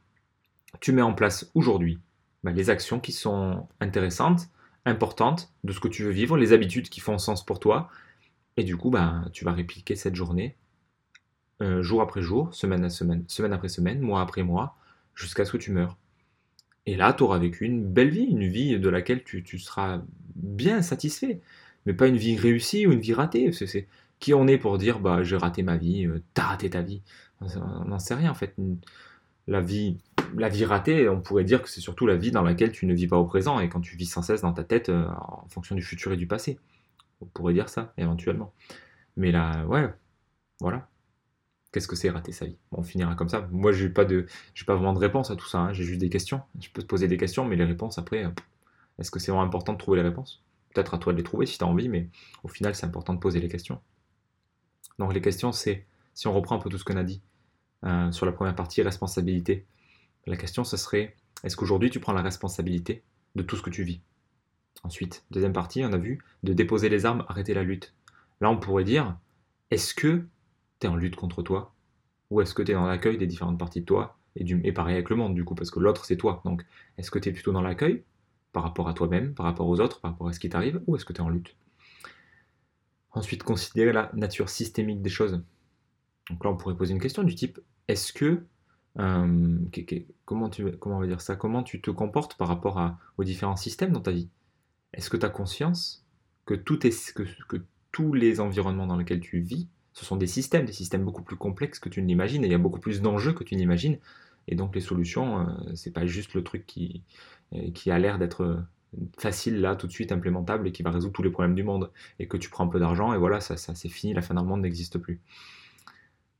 tu 0.80 0.92
mets 0.92 1.02
en 1.02 1.14
place 1.14 1.50
aujourd'hui 1.54 1.98
bah, 2.44 2.52
les 2.52 2.70
actions 2.70 3.00
qui 3.00 3.12
sont 3.12 3.66
intéressantes, 3.80 4.48
importante 4.84 5.52
de 5.64 5.72
ce 5.72 5.80
que 5.80 5.88
tu 5.88 6.04
veux 6.04 6.10
vivre, 6.10 6.36
les 6.36 6.52
habitudes 6.52 6.88
qui 6.88 7.00
font 7.00 7.18
sens 7.18 7.44
pour 7.44 7.60
toi. 7.60 7.88
Et 8.56 8.64
du 8.64 8.76
coup, 8.76 8.90
ben, 8.90 9.28
tu 9.32 9.44
vas 9.44 9.52
répliquer 9.52 9.96
cette 9.96 10.14
journée 10.14 10.56
euh, 11.62 11.82
jour 11.82 12.02
après 12.02 12.22
jour, 12.22 12.54
semaine, 12.54 12.84
à 12.84 12.90
semaine, 12.90 13.24
semaine 13.28 13.52
après 13.52 13.68
semaine, 13.68 14.00
mois 14.00 14.20
après 14.20 14.42
mois, 14.42 14.76
jusqu'à 15.14 15.44
ce 15.44 15.52
que 15.52 15.56
tu 15.56 15.72
meurs. 15.72 15.96
Et 16.86 16.96
là, 16.96 17.12
tu 17.12 17.22
auras 17.22 17.38
vécu 17.38 17.64
une 17.64 17.84
belle 17.86 18.10
vie, 18.10 18.24
une 18.24 18.46
vie 18.48 18.78
de 18.78 18.88
laquelle 18.88 19.22
tu, 19.22 19.58
seras 19.58 20.02
bien 20.34 20.82
satisfait. 20.82 21.40
Mais 21.86 21.94
pas 21.94 22.08
une 22.08 22.16
vie 22.16 22.36
réussie 22.36 22.86
ou 22.86 22.92
une 22.92 23.00
vie 23.00 23.14
ratée. 23.14 23.52
C'est, 23.52 23.86
qui 24.18 24.34
on 24.34 24.46
est 24.46 24.58
pour 24.58 24.78
dire 24.78 25.00
bah 25.00 25.22
j'ai 25.24 25.36
raté 25.36 25.62
ma 25.62 25.76
vie, 25.76 26.06
euh, 26.06 26.22
t'as 26.34 26.44
raté 26.44 26.70
ta 26.70 26.82
vie 26.82 27.02
On 27.40 27.84
n'en 27.86 27.98
sait 27.98 28.14
rien 28.14 28.30
en 28.30 28.34
fait. 28.34 28.54
La 29.48 29.60
vie 29.60 29.98
la 30.36 30.48
vie 30.48 30.64
ratée, 30.64 31.08
on 31.08 31.20
pourrait 31.20 31.44
dire 31.44 31.62
que 31.62 31.68
c'est 31.68 31.80
surtout 31.80 32.06
la 32.06 32.16
vie 32.16 32.30
dans 32.30 32.42
laquelle 32.42 32.72
tu 32.72 32.86
ne 32.86 32.94
vis 32.94 33.08
pas 33.08 33.18
au 33.18 33.24
présent 33.24 33.60
et 33.60 33.68
quand 33.68 33.80
tu 33.80 33.96
vis 33.96 34.06
sans 34.06 34.22
cesse 34.22 34.42
dans 34.42 34.52
ta 34.52 34.64
tête 34.64 34.88
euh, 34.88 35.06
en 35.08 35.46
fonction 35.48 35.74
du 35.74 35.82
futur 35.82 36.12
et 36.12 36.16
du 36.16 36.26
passé. 36.26 36.58
On 37.20 37.26
pourrait 37.26 37.54
dire 37.54 37.68
ça, 37.68 37.92
éventuellement. 37.98 38.52
Mais 39.16 39.32
là, 39.32 39.64
ouais, 39.66 39.88
voilà. 40.60 40.88
Qu'est-ce 41.72 41.88
que 41.88 41.96
c'est 41.96 42.10
rater 42.10 42.32
sa 42.32 42.44
vie? 42.44 42.58
On 42.70 42.82
finira 42.82 43.14
comme 43.14 43.30
ça. 43.30 43.48
Moi, 43.50 43.72
j'ai 43.72 43.88
pas 43.88 44.04
de, 44.04 44.26
j'ai 44.54 44.66
pas 44.66 44.74
vraiment 44.74 44.92
de 44.92 44.98
réponse 44.98 45.30
à 45.30 45.36
tout 45.36 45.48
ça. 45.48 45.58
Hein. 45.58 45.72
J'ai 45.72 45.84
juste 45.84 46.00
des 46.00 46.10
questions. 46.10 46.42
Je 46.60 46.68
peux 46.68 46.82
te 46.82 46.86
poser 46.86 47.08
des 47.08 47.16
questions, 47.16 47.46
mais 47.46 47.56
les 47.56 47.64
réponses 47.64 47.98
après, 47.98 48.24
euh, 48.26 48.30
est-ce 48.98 49.10
que 49.10 49.18
c'est 49.18 49.32
vraiment 49.32 49.46
important 49.46 49.72
de 49.72 49.78
trouver 49.78 49.96
les 49.96 50.06
réponses? 50.06 50.44
Peut-être 50.74 50.92
à 50.94 50.98
toi 50.98 51.12
de 51.12 51.18
les 51.18 51.24
trouver 51.24 51.46
si 51.46 51.56
tu 51.56 51.64
as 51.64 51.66
envie, 51.66 51.88
mais 51.88 52.10
au 52.44 52.48
final, 52.48 52.74
c'est 52.74 52.84
important 52.84 53.14
de 53.14 53.18
poser 53.18 53.40
les 53.40 53.48
questions. 53.48 53.80
Donc 54.98 55.14
les 55.14 55.22
questions, 55.22 55.50
c'est, 55.50 55.86
si 56.12 56.26
on 56.26 56.32
reprend 56.32 56.56
un 56.56 56.58
peu 56.58 56.68
tout 56.68 56.78
ce 56.78 56.84
qu'on 56.84 56.96
a 56.96 57.04
dit 57.04 57.22
euh, 57.84 58.12
sur 58.12 58.26
la 58.26 58.32
première 58.32 58.54
partie, 58.54 58.82
responsabilité. 58.82 59.64
La 60.26 60.36
question, 60.36 60.64
ce 60.64 60.76
serait, 60.76 61.16
est-ce 61.42 61.56
qu'aujourd'hui 61.56 61.90
tu 61.90 62.00
prends 62.00 62.12
la 62.12 62.22
responsabilité 62.22 63.02
de 63.34 63.42
tout 63.42 63.56
ce 63.56 63.62
que 63.62 63.70
tu 63.70 63.82
vis? 63.82 64.00
Ensuite, 64.84 65.24
deuxième 65.30 65.52
partie, 65.52 65.84
on 65.84 65.92
a 65.92 65.98
vu, 65.98 66.22
de 66.42 66.52
déposer 66.52 66.88
les 66.88 67.06
armes, 67.06 67.24
arrêter 67.28 67.54
la 67.54 67.62
lutte. 67.62 67.94
Là, 68.40 68.50
on 68.50 68.58
pourrait 68.58 68.84
dire, 68.84 69.16
est-ce 69.70 69.94
que 69.94 70.24
tu 70.82 70.86
es 70.86 70.90
en 70.90 70.96
lutte 70.96 71.16
contre 71.16 71.42
toi 71.42 71.74
Ou 72.30 72.40
est-ce 72.40 72.54
que 72.54 72.62
tu 72.62 72.72
es 72.72 72.74
dans 72.74 72.86
l'accueil 72.86 73.18
des 73.18 73.26
différentes 73.26 73.58
parties 73.58 73.80
de 73.80 73.86
toi 73.86 74.16
et, 74.36 74.44
du, 74.44 74.60
et 74.64 74.72
pareil 74.72 74.94
avec 74.94 75.10
le 75.10 75.16
monde, 75.16 75.34
du 75.34 75.44
coup, 75.44 75.54
parce 75.54 75.70
que 75.70 75.80
l'autre, 75.80 76.04
c'est 76.04 76.16
toi. 76.16 76.40
Donc, 76.44 76.64
est-ce 76.98 77.10
que 77.10 77.18
tu 77.18 77.28
es 77.28 77.32
plutôt 77.32 77.52
dans 77.52 77.62
l'accueil 77.62 78.02
par 78.52 78.62
rapport 78.62 78.88
à 78.88 78.94
toi-même, 78.94 79.34
par 79.34 79.46
rapport 79.46 79.68
aux 79.68 79.80
autres, 79.80 80.00
par 80.00 80.12
rapport 80.12 80.28
à 80.28 80.32
ce 80.32 80.40
qui 80.40 80.48
t'arrive, 80.48 80.82
ou 80.86 80.96
est-ce 80.96 81.04
que 81.04 81.12
tu 81.12 81.20
es 81.20 81.24
en 81.24 81.28
lutte? 81.28 81.56
Ensuite, 83.12 83.42
considérer 83.42 83.92
la 83.92 84.10
nature 84.14 84.48
systémique 84.48 85.02
des 85.02 85.10
choses. 85.10 85.42
Donc 86.30 86.44
là, 86.44 86.50
on 86.50 86.56
pourrait 86.56 86.76
poser 86.76 86.94
une 86.94 87.00
question 87.00 87.22
du 87.24 87.34
type, 87.34 87.60
est-ce 87.88 88.12
que 88.12 88.44
euh, 88.98 89.58
comment, 90.24 90.48
tu, 90.48 90.70
comment 90.78 90.96
on 90.96 91.00
va 91.00 91.06
dire 91.06 91.20
ça? 91.20 91.36
Comment 91.36 91.62
tu 91.62 91.80
te 91.80 91.90
comportes 91.90 92.36
par 92.36 92.48
rapport 92.48 92.78
à, 92.78 92.98
aux 93.18 93.24
différents 93.24 93.56
systèmes 93.56 93.92
dans 93.92 94.00
ta 94.00 94.12
vie? 94.12 94.28
Est-ce 94.94 95.10
que 95.10 95.16
tu 95.16 95.26
as 95.26 95.30
conscience 95.30 96.06
que, 96.46 96.54
tout 96.54 96.86
est, 96.86 97.12
que, 97.14 97.24
que 97.48 97.56
tous 97.90 98.12
les 98.12 98.40
environnements 98.40 98.86
dans 98.86 98.96
lesquels 98.96 99.20
tu 99.20 99.40
vis, 99.40 99.68
ce 99.92 100.04
sont 100.04 100.16
des 100.16 100.26
systèmes, 100.26 100.64
des 100.64 100.72
systèmes 100.72 101.04
beaucoup 101.04 101.22
plus 101.22 101.36
complexes 101.36 101.78
que 101.78 101.88
tu 101.88 102.02
ne 102.02 102.06
l'imagines, 102.06 102.44
et 102.44 102.46
il 102.46 102.52
y 102.52 102.54
a 102.54 102.58
beaucoup 102.58 102.80
plus 102.80 103.00
d'enjeux 103.02 103.32
que 103.32 103.44
tu 103.44 103.56
n'imagines. 103.56 103.98
Et 104.48 104.54
donc 104.54 104.74
les 104.74 104.80
solutions, 104.80 105.40
euh, 105.40 105.74
c'est 105.74 105.92
pas 105.92 106.06
juste 106.06 106.34
le 106.34 106.42
truc 106.42 106.66
qui, 106.66 107.02
euh, 107.54 107.70
a 107.86 107.98
l'air 107.98 108.18
d'être 108.18 108.64
facile 109.18 109.60
là, 109.60 109.76
tout 109.76 109.86
de 109.86 109.92
suite 109.92 110.12
implémentable 110.12 110.68
et 110.68 110.72
qui 110.72 110.82
va 110.82 110.90
résoudre 110.90 111.12
tous 111.12 111.22
les 111.22 111.30
problèmes 111.30 111.54
du 111.54 111.62
monde. 111.62 111.90
Et 112.18 112.26
que 112.28 112.36
tu 112.36 112.50
prends 112.50 112.64
un 112.64 112.68
peu 112.68 112.80
d'argent 112.80 113.12
et 113.12 113.18
voilà, 113.18 113.40
ça, 113.40 113.56
c'est 113.56 113.88
fini, 113.88 114.14
la 114.14 114.22
fin 114.22 114.34
d'un 114.34 114.42
monde 114.42 114.62
n'existe 114.62 114.98
plus. 114.98 115.20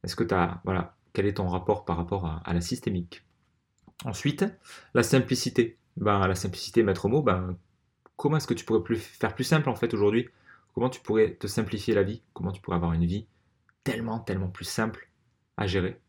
Est-ce 0.05 0.17
que 0.17 0.25
tu 0.25 0.35
voilà, 0.65 0.97
quel 1.12 1.27
est 1.27 1.35
ton 1.35 1.47
rapport 1.47 1.85
par 1.85 1.97
rapport 1.97 2.27
à, 2.27 2.53
la 2.53 2.61
systémique? 2.61 3.25
Ensuite, 4.05 4.45
la 4.95 5.03
simplicité. 5.03 5.79
Ben, 5.97 6.27
la 6.27 6.35
simplicité, 6.35 6.83
maître 6.83 7.09
mot, 7.09 7.23
ben, 7.23 7.57
comment 8.17 8.38
est-ce 8.38 8.47
que 8.47 8.55
tu 8.55 8.65
pourrais 8.65 8.97
faire 8.97 9.35
plus 9.35 9.45
simple 9.45 9.69
en 9.69 9.77
fait 9.77 9.93
aujourd'hui? 9.95 10.29
Comment 10.75 10.88
tu 10.88 11.01
pourrais 11.01 11.35
te 11.35 11.47
simplifier 11.47 11.95
la 11.95 12.03
vie? 12.03 12.23
Comment 12.33 12.51
tu 12.51 12.62
pourrais 12.62 12.77
avoir 12.77 12.95
une 12.95 13.05
vie 13.05 13.27
tellement, 13.85 14.18
tellement 14.21 14.49
plus 14.49 14.64
simple 14.64 15.11
à 15.57 15.66
gérer 15.66 16.01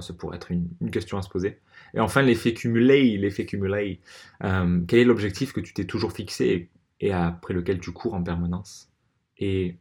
Ça 0.00 0.14
pourrait 0.14 0.36
être 0.36 0.50
une, 0.50 0.68
question 0.90 1.18
à 1.18 1.22
se 1.22 1.28
poser. 1.28 1.60
Et 1.94 2.00
enfin, 2.00 2.22
l'effet 2.22 2.54
cumulé, 2.54 3.16
l'effet 3.16 3.46
cumulé. 3.46 4.00
Euh, 4.42 4.80
quel 4.88 5.00
est 5.00 5.04
l'objectif 5.04 5.52
que 5.52 5.60
tu 5.60 5.74
t'es 5.74 5.84
toujours 5.84 6.12
fixé 6.12 6.70
et 7.00 7.12
après 7.12 7.54
lequel 7.54 7.80
tu 7.80 7.92
cours 7.92 8.14
en 8.14 8.22
permanence? 8.22 8.90
Et 9.38 9.76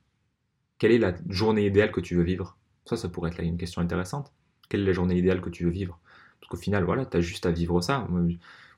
quelle 0.77 0.91
est 0.91 0.99
la 0.99 1.15
journée 1.29 1.65
idéale 1.65 1.91
que 1.91 2.01
tu 2.01 2.15
veux 2.15 2.23
vivre? 2.23 2.57
Ça, 2.85 2.97
ça 2.97 3.09
pourrait 3.09 3.31
être 3.31 3.37
là 3.37 3.43
une 3.45 3.57
question 3.57 3.81
intéressante 3.81 4.33
quelle 4.73 4.81
est 4.81 4.85
la 4.85 4.93
journée 4.93 5.19
idéale 5.19 5.39
que 5.39 5.51
tu 5.51 5.65
veux 5.65 5.69
vivre? 5.69 5.99
Parce 6.39 6.49
qu'au 6.49 6.57
final, 6.57 6.83
voilà, 6.83 7.05
tu 7.05 7.15
as 7.15 7.21
juste 7.21 7.45
à 7.45 7.51
vivre 7.51 7.79
ça. 7.81 8.07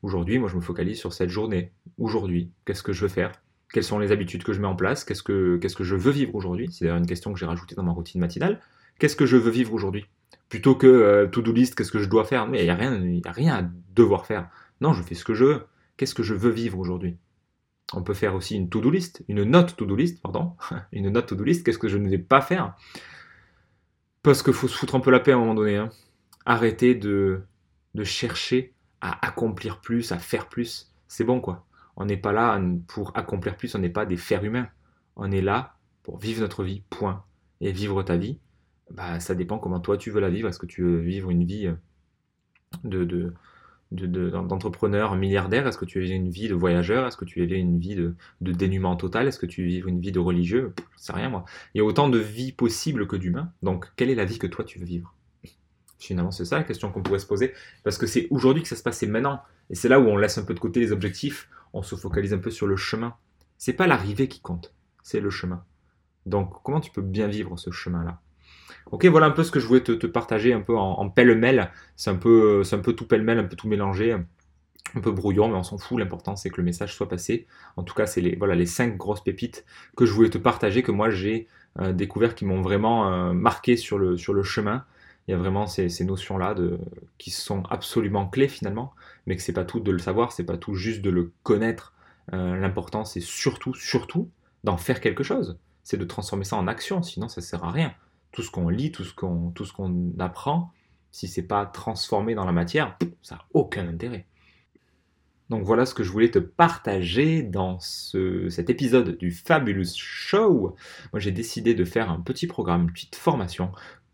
Aujourd'hui, 0.02 0.40
moi, 0.40 0.50
je 0.50 0.58
me 0.58 0.62
focalise 0.62 1.00
sur 1.00 1.14
cette 1.14 1.30
journée. 1.30 1.72
Aujourd'hui, 1.98 2.52
qu'est-ce 2.66 2.84
que 2.84 2.92
je 2.92 3.04
veux 3.04 3.08
faire? 3.08 3.32
Quelles 3.72 3.84
sont 3.84 4.00
les 4.00 4.12
habitudes 4.12 4.44
que 4.44 4.54
je 4.54 4.62
mets 4.62 4.68
en 4.68 4.76
place 4.76 5.04
Qu'est-ce 5.04 5.24
que, 5.24 5.60
je 5.62 5.96
veux 5.96 6.12
vivre 6.12 6.36
aujourd'hui 6.36 6.70
C'est 6.72 6.86
d'ailleurs 6.86 6.98
une 6.98 7.08
question 7.08 7.34
que 7.34 7.40
j'ai 7.40 7.46
rajoutée 7.46 7.76
dans 7.76 7.84
ma 7.84 7.92
routine 7.92 8.22
matinale. 8.22 8.62
Qu'est-ce 9.00 9.16
que 9.16 9.26
je 9.26 9.38
veux 9.38 9.52
vivre 9.52 9.74
aujourd'hui? 9.74 10.06
Plutôt 10.50 10.76
que 10.76 10.88
euh, 10.88 11.28
to-do 11.28 11.52
list, 11.52 11.76
qu'est-ce 11.76 11.92
que 11.92 12.00
je 12.00 12.08
dois 12.08 12.24
faire? 12.24 12.48
Mais 12.48 12.62
il 12.62 12.64
n'y 12.66 12.70
a, 12.70 12.76
rien, 12.76 13.02
a 13.26 13.32
rien 13.32 13.56
à 13.56 13.70
devoir 13.94 14.26
faire. 14.26 14.50
Non, 14.82 14.94
je 14.94 15.02
fais 15.02 15.16
ce 15.16 15.26
que 15.26 15.34
je 15.34 15.46
veux. 15.46 15.66
Qu'est-ce 15.98 16.16
que 16.16 16.24
je 16.24 16.34
veux 16.34 16.52
vivre 16.52 16.80
aujourd'hui? 16.80 17.18
On 17.94 18.04
peut 18.04 18.14
faire 18.14 18.36
aussi 18.36 18.56
une 18.56 18.70
to-do 18.70 18.90
list, 18.90 19.24
une 19.28 19.44
note 19.44 19.76
to-do 19.76 19.96
list, 19.96 20.22
pardon, 20.22 20.54
une 20.92 21.10
note 21.10 21.28
to-do 21.28 21.44
list, 21.44 21.66
qu'est-ce 21.66 21.78
que 21.78 21.88
je 21.88 21.98
ne 21.98 22.10
vais 22.10 22.18
pas 22.18 22.42
faire? 22.42 22.76
Parce 24.24 24.42
qu'il 24.42 24.54
faut 24.54 24.68
se 24.68 24.76
foutre 24.76 24.96
un 24.96 25.00
peu 25.00 25.12
la 25.12 25.20
paix 25.20 25.34
à 25.34 25.36
un 25.36 25.40
moment 25.40 25.54
donné. 25.54 25.78
Hein. 25.78 25.90
Arrêter 26.46 26.96
de 26.96 27.44
chercher 28.04 28.74
à 29.02 29.26
accomplir 29.26 29.82
plus, 29.82 30.12
à 30.12 30.18
faire 30.18 30.48
plus. 30.48 30.92
C'est 31.08 31.24
bon 31.24 31.40
quoi. 31.40 31.66
On 31.98 32.06
n'est 32.06 32.18
pas 32.18 32.34
là 32.34 32.62
pour 32.88 33.16
accomplir 33.16 33.56
plus, 33.56 33.74
on 33.76 33.80
n'est 33.80 33.90
pas 33.90 34.06
des 34.06 34.18
fers 34.18 34.44
humains. 34.44 34.68
On 35.16 35.32
est 35.32 35.42
là 35.42 35.78
pour 36.04 36.20
vivre 36.20 36.42
notre 36.42 36.64
vie, 36.64 36.84
point. 36.90 37.24
Et 37.62 37.72
vivre 37.72 38.04
ta 38.04 38.18
vie, 38.18 38.40
bah, 38.92 39.20
ça 39.20 39.34
dépend 39.34 39.58
comment 39.60 39.80
toi 39.80 39.98
tu 39.98 40.12
veux 40.12 40.20
la 40.20 40.30
vivre. 40.30 40.50
Est-ce 40.50 40.60
que 40.60 40.66
tu 40.66 40.84
veux 40.84 41.00
vivre 41.00 41.30
une 41.30 41.46
vie 41.46 41.72
de, 42.84 43.34
d'entrepreneur 43.92 45.16
milliardaire? 45.16 45.66
Est-ce 45.68 45.78
que 45.78 45.86
tu 45.86 46.00
veux 46.00 46.06
vivre 46.06 46.18
une 46.18 46.30
vie 46.30 46.48
de 46.50 46.54
voyageur? 46.54 47.08
Est-ce 47.08 47.18
que 47.18 47.26
tu 47.26 47.40
veux 47.40 47.46
vivre 47.46 47.60
une 47.60 47.80
vie 47.80 47.96
de, 47.96 48.16
dénuement 48.42 48.96
total? 48.96 49.28
Est-ce 49.28 49.40
que 49.40 49.46
tu 49.46 49.62
veux 49.62 49.68
vivre 49.68 49.88
une 49.88 50.02
vie 50.02 50.12
de 50.12 50.20
religieux? 50.20 50.74
Sais 50.98 51.14
rien 51.14 51.30
moi. 51.30 51.46
Il 51.74 51.78
y 51.78 51.82
a 51.82 51.86
autant 51.86 52.10
de 52.10 52.20
vies 52.20 52.52
possibles 52.52 53.08
que 53.08 53.16
d'humains. 53.16 53.52
Donc, 53.64 53.88
quelle 53.96 54.10
est 54.10 54.16
la 54.16 54.26
vie 54.26 54.38
que 54.38 54.48
toi 54.48 54.66
tu 54.66 54.80
veux 54.80 54.86
vivre? 54.86 55.16
Finalement, 55.98 56.32
c'est 56.32 56.46
ça 56.46 56.58
la 56.58 56.64
question 56.64 56.92
qu'on 56.92 57.02
pourrait 57.02 57.20
se 57.20 57.26
poser. 57.26 57.54
Parce 57.84 57.98
que 57.98 58.06
c'est 58.06 58.28
aujourd'hui 58.30 58.62
que 58.62 58.68
ça 58.68 58.76
se 58.76 58.84
passe, 58.84 58.98
c'est 58.98 59.08
maintenant. 59.08 59.42
Et 59.70 59.76
c'est 59.76 59.90
là 59.90 60.00
où 60.00 60.04
on 60.04 60.18
laisse 60.18 60.38
un 60.38 60.44
peu 60.44 60.54
de 60.54 60.60
côté 60.60 60.80
les 60.80 60.92
objectifs, 60.92 61.50
on 61.76 61.84
se 61.84 61.96
focalise 61.96 62.34
un 62.34 62.40
peu 62.40 62.50
sur 62.50 62.66
le 62.66 62.78
chemin. 62.78 63.16
C'est 63.58 63.74
pas 63.74 63.86
l'arrivée 63.86 64.28
qui 64.28 64.40
compte, 64.40 64.74
c'est 65.04 65.20
le 65.20 65.30
chemin. 65.30 65.64
Donc, 66.26 66.52
comment 66.64 66.80
tu 66.80 66.90
peux 66.90 67.02
bien 67.02 67.28
vivre 67.28 67.58
ce 67.58 67.70
chemin-là? 67.70 68.22
Ok, 68.92 69.06
voilà 69.06 69.28
un 69.28 69.32
peu 69.32 69.44
ce 69.44 69.52
que 69.52 69.60
je 69.60 69.68
voulais 69.68 69.82
te, 69.82 70.08
partager 70.08 70.54
un 70.54 70.62
peu 70.62 70.76
en, 70.76 71.10
pêle-mêle. 71.10 71.72
C'est 71.96 72.10
un, 72.10 72.16
peu, 72.16 72.64
un 72.72 72.78
peu 72.80 72.94
tout 72.94 73.08
pêle-mêle, 73.08 73.40
un 73.40 73.44
peu 73.44 73.56
tout 73.56 73.68
mélangé, 73.68 74.14
un 74.14 75.02
peu 75.02 75.12
brouillon, 75.12 75.50
mais 75.50 75.56
on 75.56 75.64
s'en 75.64 75.78
fout. 75.78 76.00
L'important, 76.00 76.36
c'est 76.36 76.50
que 76.50 76.58
le 76.58 76.64
message 76.64 76.96
soit 76.96 77.10
passé. 77.10 77.46
En 77.76 77.84
tout 77.84 77.94
cas, 77.94 78.06
c'est 78.06 78.22
les, 78.22 78.66
cinq 78.66 78.96
grosses 78.96 79.24
pépites 79.24 79.66
que 79.98 80.06
je 80.06 80.14
voulais 80.14 80.30
te 80.30 80.38
partager, 80.38 80.82
que 80.82 80.92
moi 80.92 81.10
j'ai 81.10 81.48
euh, 81.80 81.92
découvert, 81.92 82.36
qui 82.36 82.46
m'ont 82.46 82.62
vraiment 82.62 83.12
euh, 83.12 83.34
marqué 83.34 83.76
sur 83.76 83.98
le, 83.98 84.18
sur 84.18 84.34
le 84.34 84.44
chemin. 84.44 84.86
Il 85.28 85.32
y 85.32 85.34
a 85.34 85.38
vraiment 85.38 85.68
ces, 85.68 85.90
notions-là 86.04 86.56
qui 87.18 87.32
sont 87.32 87.64
absolument 87.70 88.28
clés 88.28 88.48
finalement, 88.48 88.94
mais 89.26 89.36
que 89.36 89.42
c'est 89.42 89.54
pas 89.54 89.66
tout 89.66 89.80
de 89.80 89.92
le 89.92 90.00
savoir, 90.00 90.32
c'est 90.32 90.44
pas 90.44 90.58
tout 90.58 90.76
juste 90.76 91.02
de 91.02 91.10
le 91.10 91.34
connaître. 91.44 91.94
Euh, 92.34 92.56
l'important, 92.56 93.06
c'est 93.06 93.22
surtout, 93.22 93.74
surtout 93.74 94.30
d'en 94.64 94.78
faire 94.78 95.02
quelque 95.02 95.24
chose. 95.24 95.60
C'est 95.84 95.98
de 95.98 96.06
transformer 96.06 96.46
ça 96.46 96.58
en 96.58 96.68
action, 96.68 97.04
sinon 97.04 97.28
ça 97.28 97.42
sert 97.42 97.64
à 97.64 97.72
rien 97.72 97.94
tout 98.36 98.44
ce 98.44 98.52
qu'on 98.52 98.68
lit, 98.68 98.92
tout 98.92 99.06
ce 99.06 99.14
qu'on, 99.14 100.14
apprend, 100.20 100.74
si 101.12 101.28
c'est 101.28 101.48
pas 101.48 101.66
transformé 101.66 102.36
dans 102.36 102.46
la 102.46 102.52
matière, 102.52 102.98
ça 103.22 103.36
n'a 103.36 103.46
aucun 103.54 103.88
intérêt. 103.88 104.28
Donc 105.50 105.64
voilà 105.64 105.86
ce 105.86 105.94
que 105.94 106.04
je 106.04 106.12
voulais 106.12 106.32
te 106.32 106.40
partager 106.40 107.44
dans 107.44 107.80
ce, 107.80 108.50
cet 108.50 108.70
épisode 108.70 109.18
du 109.18 109.32
Fabulous 109.32 109.96
Show. 109.96 110.76
Moi 111.14 111.20
j'ai 111.20 111.32
décidé 111.32 111.76
de 111.76 111.86
faire 111.86 112.12
un 112.12 112.20
petit 112.20 112.46
programme, 112.46 112.84
une 112.84 112.92
petite 112.92 113.16
formation, 113.16 113.72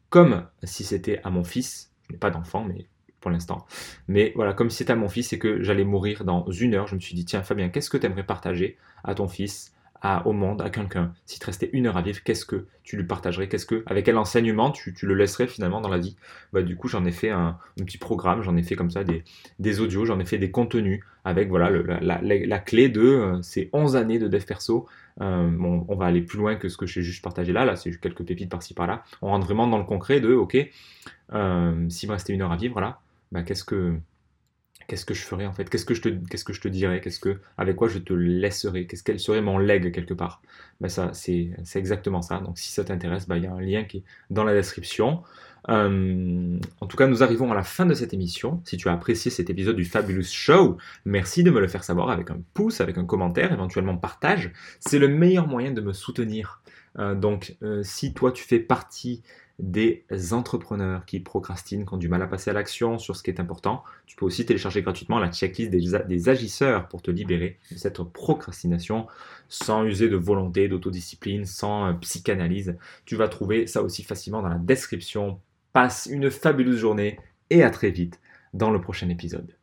comme 0.09 0.45
si 0.63 0.83
c'était 0.83 1.19
à 1.23 1.31
mon 1.31 1.43
fils. 1.43 1.91
Je 2.07 2.13
n'ai 2.13 2.19
pas 2.19 2.29
d'enfant, 2.29 2.63
mais 2.63 2.87
pour 3.21 3.31
l'instant. 3.31 3.65
Mais 4.07 4.33
voilà, 4.35 4.53
comme 4.53 4.69
c'était 4.69 4.91
à 4.91 4.95
mon 4.95 5.07
fils 5.07 5.31
et 5.31 5.39
que 5.39 5.63
j'allais 5.63 5.85
mourir 5.85 6.25
dans 6.25 6.49
une 6.51 6.73
heure, 6.73 6.87
je 6.87 6.95
me 6.95 6.99
suis 6.99 7.15
dit, 7.15 7.23
tiens 7.23 7.43
Fabien, 7.43 7.69
qu'est-ce 7.69 7.89
que 7.89 7.97
tu 7.97 8.05
aimerais 8.05 8.25
partager 8.25 8.77
à 9.03 9.15
ton 9.15 9.27
fils 9.27 9.73
au 10.25 10.33
monde, 10.33 10.61
à 10.61 10.69
quelqu'un, 10.69 11.13
si 11.25 11.39
tu 11.39 11.45
restais 11.45 11.69
une 11.73 11.85
heure 11.85 11.97
à 11.97 12.01
vivre, 12.01 12.23
qu'est-ce 12.23 12.45
que 12.45 12.65
tu 12.83 12.97
lui 12.97 13.03
partagerais? 13.03 13.47
Qu'est-ce 13.47 13.67
que, 13.67 13.83
avec 13.85 14.05
quel 14.05 14.17
enseignement 14.17 14.71
tu, 14.71 14.95
le 15.03 15.13
laisserais 15.13 15.47
finalement 15.47 15.79
dans 15.79 15.89
la 15.89 15.99
vie? 15.99 16.15
Bah, 16.53 16.63
Du 16.63 16.75
coup, 16.75 16.87
j'en 16.87 17.05
ai 17.05 17.11
fait 17.11 17.29
un, 17.29 17.57
petit 17.77 17.99
programme, 17.99 18.41
j'en 18.41 18.57
ai 18.57 18.63
fait 18.63 18.75
comme 18.75 18.89
ça 18.89 19.03
des, 19.03 19.23
des 19.59 19.79
audios, 19.79 20.05
j'en 20.05 20.19
ai 20.19 20.25
fait 20.25 20.39
des 20.39 20.49
contenus 20.49 21.03
avec 21.23 21.49
voilà 21.49 21.69
la, 22.01 22.59
clé 22.59 22.89
de 22.89 23.01
euh, 23.01 23.41
ces 23.43 23.69
11 23.73 23.95
années 23.95 24.17
de 24.17 24.27
dev 24.27 24.43
perso. 24.43 24.87
Euh, 25.21 25.49
bon, 25.51 25.85
on 25.87 25.95
va 25.95 26.05
aller 26.05 26.21
plus 26.21 26.39
loin 26.39 26.55
que 26.55 26.67
ce 26.67 26.77
que 26.77 26.87
j'ai 26.87 27.03
juste 27.03 27.23
partagé 27.23 27.53
là, 27.53 27.65
là 27.65 27.75
c'est 27.75 27.91
quelques 27.99 28.23
pépites 28.23 28.49
par-ci 28.49 28.73
par-là. 28.73 29.03
On 29.21 29.27
rentre 29.27 29.45
vraiment 29.45 29.67
dans 29.67 29.77
le 29.77 29.83
concret 29.83 30.19
de, 30.19 30.33
ok, 30.33 30.57
euh, 31.33 31.89
s'il 31.89 32.09
me 32.09 32.13
restait 32.13 32.33
une 32.33 32.41
heure 32.41 32.51
à 32.51 32.57
vivre, 32.57 32.73
voilà, 32.73 33.01
bah, 33.31 33.43
qu'est-ce 33.43 33.63
que 33.63 33.97
qu'est-ce 34.87 35.05
que 35.05 35.13
je 35.13 35.21
ferais 35.21 35.45
en 35.45 35.53
fait? 35.53 35.69
Qu'est-ce 35.69 35.85
que 35.85 35.93
je 35.93 36.01
te, 36.01 36.09
qu'est-ce 36.09 36.43
que 36.43 36.53
je 36.53 36.59
te 36.59 36.67
dirais? 36.67 36.99
Qu'est-ce 36.99 37.19
que, 37.19 37.39
avec 37.57 37.77
quoi 37.77 37.87
je 37.87 37.99
te 37.99 38.13
laisserai 38.13 38.87
Qu'est-ce 38.87 39.03
qu'elle 39.03 39.21
serait 39.21 39.41
mon 39.41 39.57
leg 39.57 39.93
quelque 39.93 40.13
part? 40.13 40.41
Ben 40.81 40.89
ça, 40.89 41.11
c'est, 41.13 41.51
exactement 41.75 42.21
ça. 42.21 42.39
Donc 42.39 42.57
si 42.57 42.71
ça 42.71 42.83
t'intéresse, 42.83 43.27
ben, 43.27 43.37
il 43.37 43.43
y 43.43 43.47
a 43.47 43.53
un 43.53 43.61
lien 43.61 43.83
qui 43.85 43.97
est 43.97 44.03
dans 44.29 44.43
la 44.43 44.53
description. 44.53 45.23
Euh, 45.69 46.57
en 46.81 46.87
tout 46.87 46.97
cas, 46.97 47.07
nous 47.07 47.23
arrivons 47.23 47.51
à 47.51 47.55
la 47.55 47.63
fin 47.63 47.85
de 47.85 47.93
cette 47.93 48.13
émission. 48.13 48.61
Si 48.65 48.77
tu 48.77 48.89
as 48.89 48.93
apprécié 48.93 49.31
cet 49.31 49.49
épisode 49.49 49.75
du 49.75 49.85
Fabulous 49.85 50.23
Show, 50.23 50.77
merci 51.05 51.43
de 51.43 51.51
me 51.51 51.61
le 51.61 51.67
faire 51.67 51.83
savoir 51.83 52.09
avec 52.09 52.31
un 52.31 52.41
pouce, 52.53 52.81
avec 52.81 52.97
un 52.97 53.05
commentaire, 53.05 53.53
éventuellement 53.53 53.95
partage. 53.95 54.51
C'est 54.79 54.99
le 54.99 55.07
meilleur 55.07 55.47
moyen 55.47 55.71
de 55.71 55.81
me 55.81 55.93
soutenir. 55.93 56.61
Euh, 56.99 57.15
donc, 57.15 57.55
euh, 57.61 57.81
si 57.83 58.13
toi 58.13 58.31
tu 58.31 58.43
fais 58.43 58.59
partie 58.59 59.23
des 59.61 60.05
entrepreneurs 60.31 61.05
qui 61.05 61.19
procrastinent, 61.19 61.85
qui 61.85 61.93
ont 61.93 61.97
du 61.97 62.09
mal 62.09 62.21
à 62.21 62.27
passer 62.27 62.49
à 62.49 62.53
l'action 62.53 62.97
sur 62.97 63.15
ce 63.15 63.23
qui 63.23 63.29
est 63.29 63.39
important. 63.39 63.83
Tu 64.07 64.15
peux 64.15 64.25
aussi 64.25 64.45
télécharger 64.45 64.81
gratuitement 64.81 65.19
la 65.19 65.31
checklist 65.31 65.71
des, 65.71 66.29
agisseurs 66.29 66.87
pour 66.87 67.01
te 67.01 67.11
libérer 67.11 67.59
de 67.71 67.77
cette 67.77 68.01
procrastination 68.01 69.07
sans 69.49 69.85
user 69.85 70.09
de 70.09 70.17
volonté, 70.17 70.67
d'autodiscipline, 70.67 71.45
sans 71.45 71.87
euh, 71.89 71.93
psychanalyse. 71.93 72.75
Tu 73.05 73.15
vas 73.15 73.27
trouver 73.27 73.67
ça 73.67 73.83
aussi 73.83 74.03
facilement 74.03 74.41
dans 74.41 74.49
la 74.49 74.57
description. 74.57 75.39
Passe 75.73 76.09
une 76.11 76.31
fabuleuse 76.31 76.79
journée 76.79 77.19
et 77.49 77.63
à 77.63 77.69
très 77.69 77.91
vite 77.91 78.19
dans 78.53 78.71
le 78.71 78.81
prochain 78.81 79.09
épisode. 79.09 79.55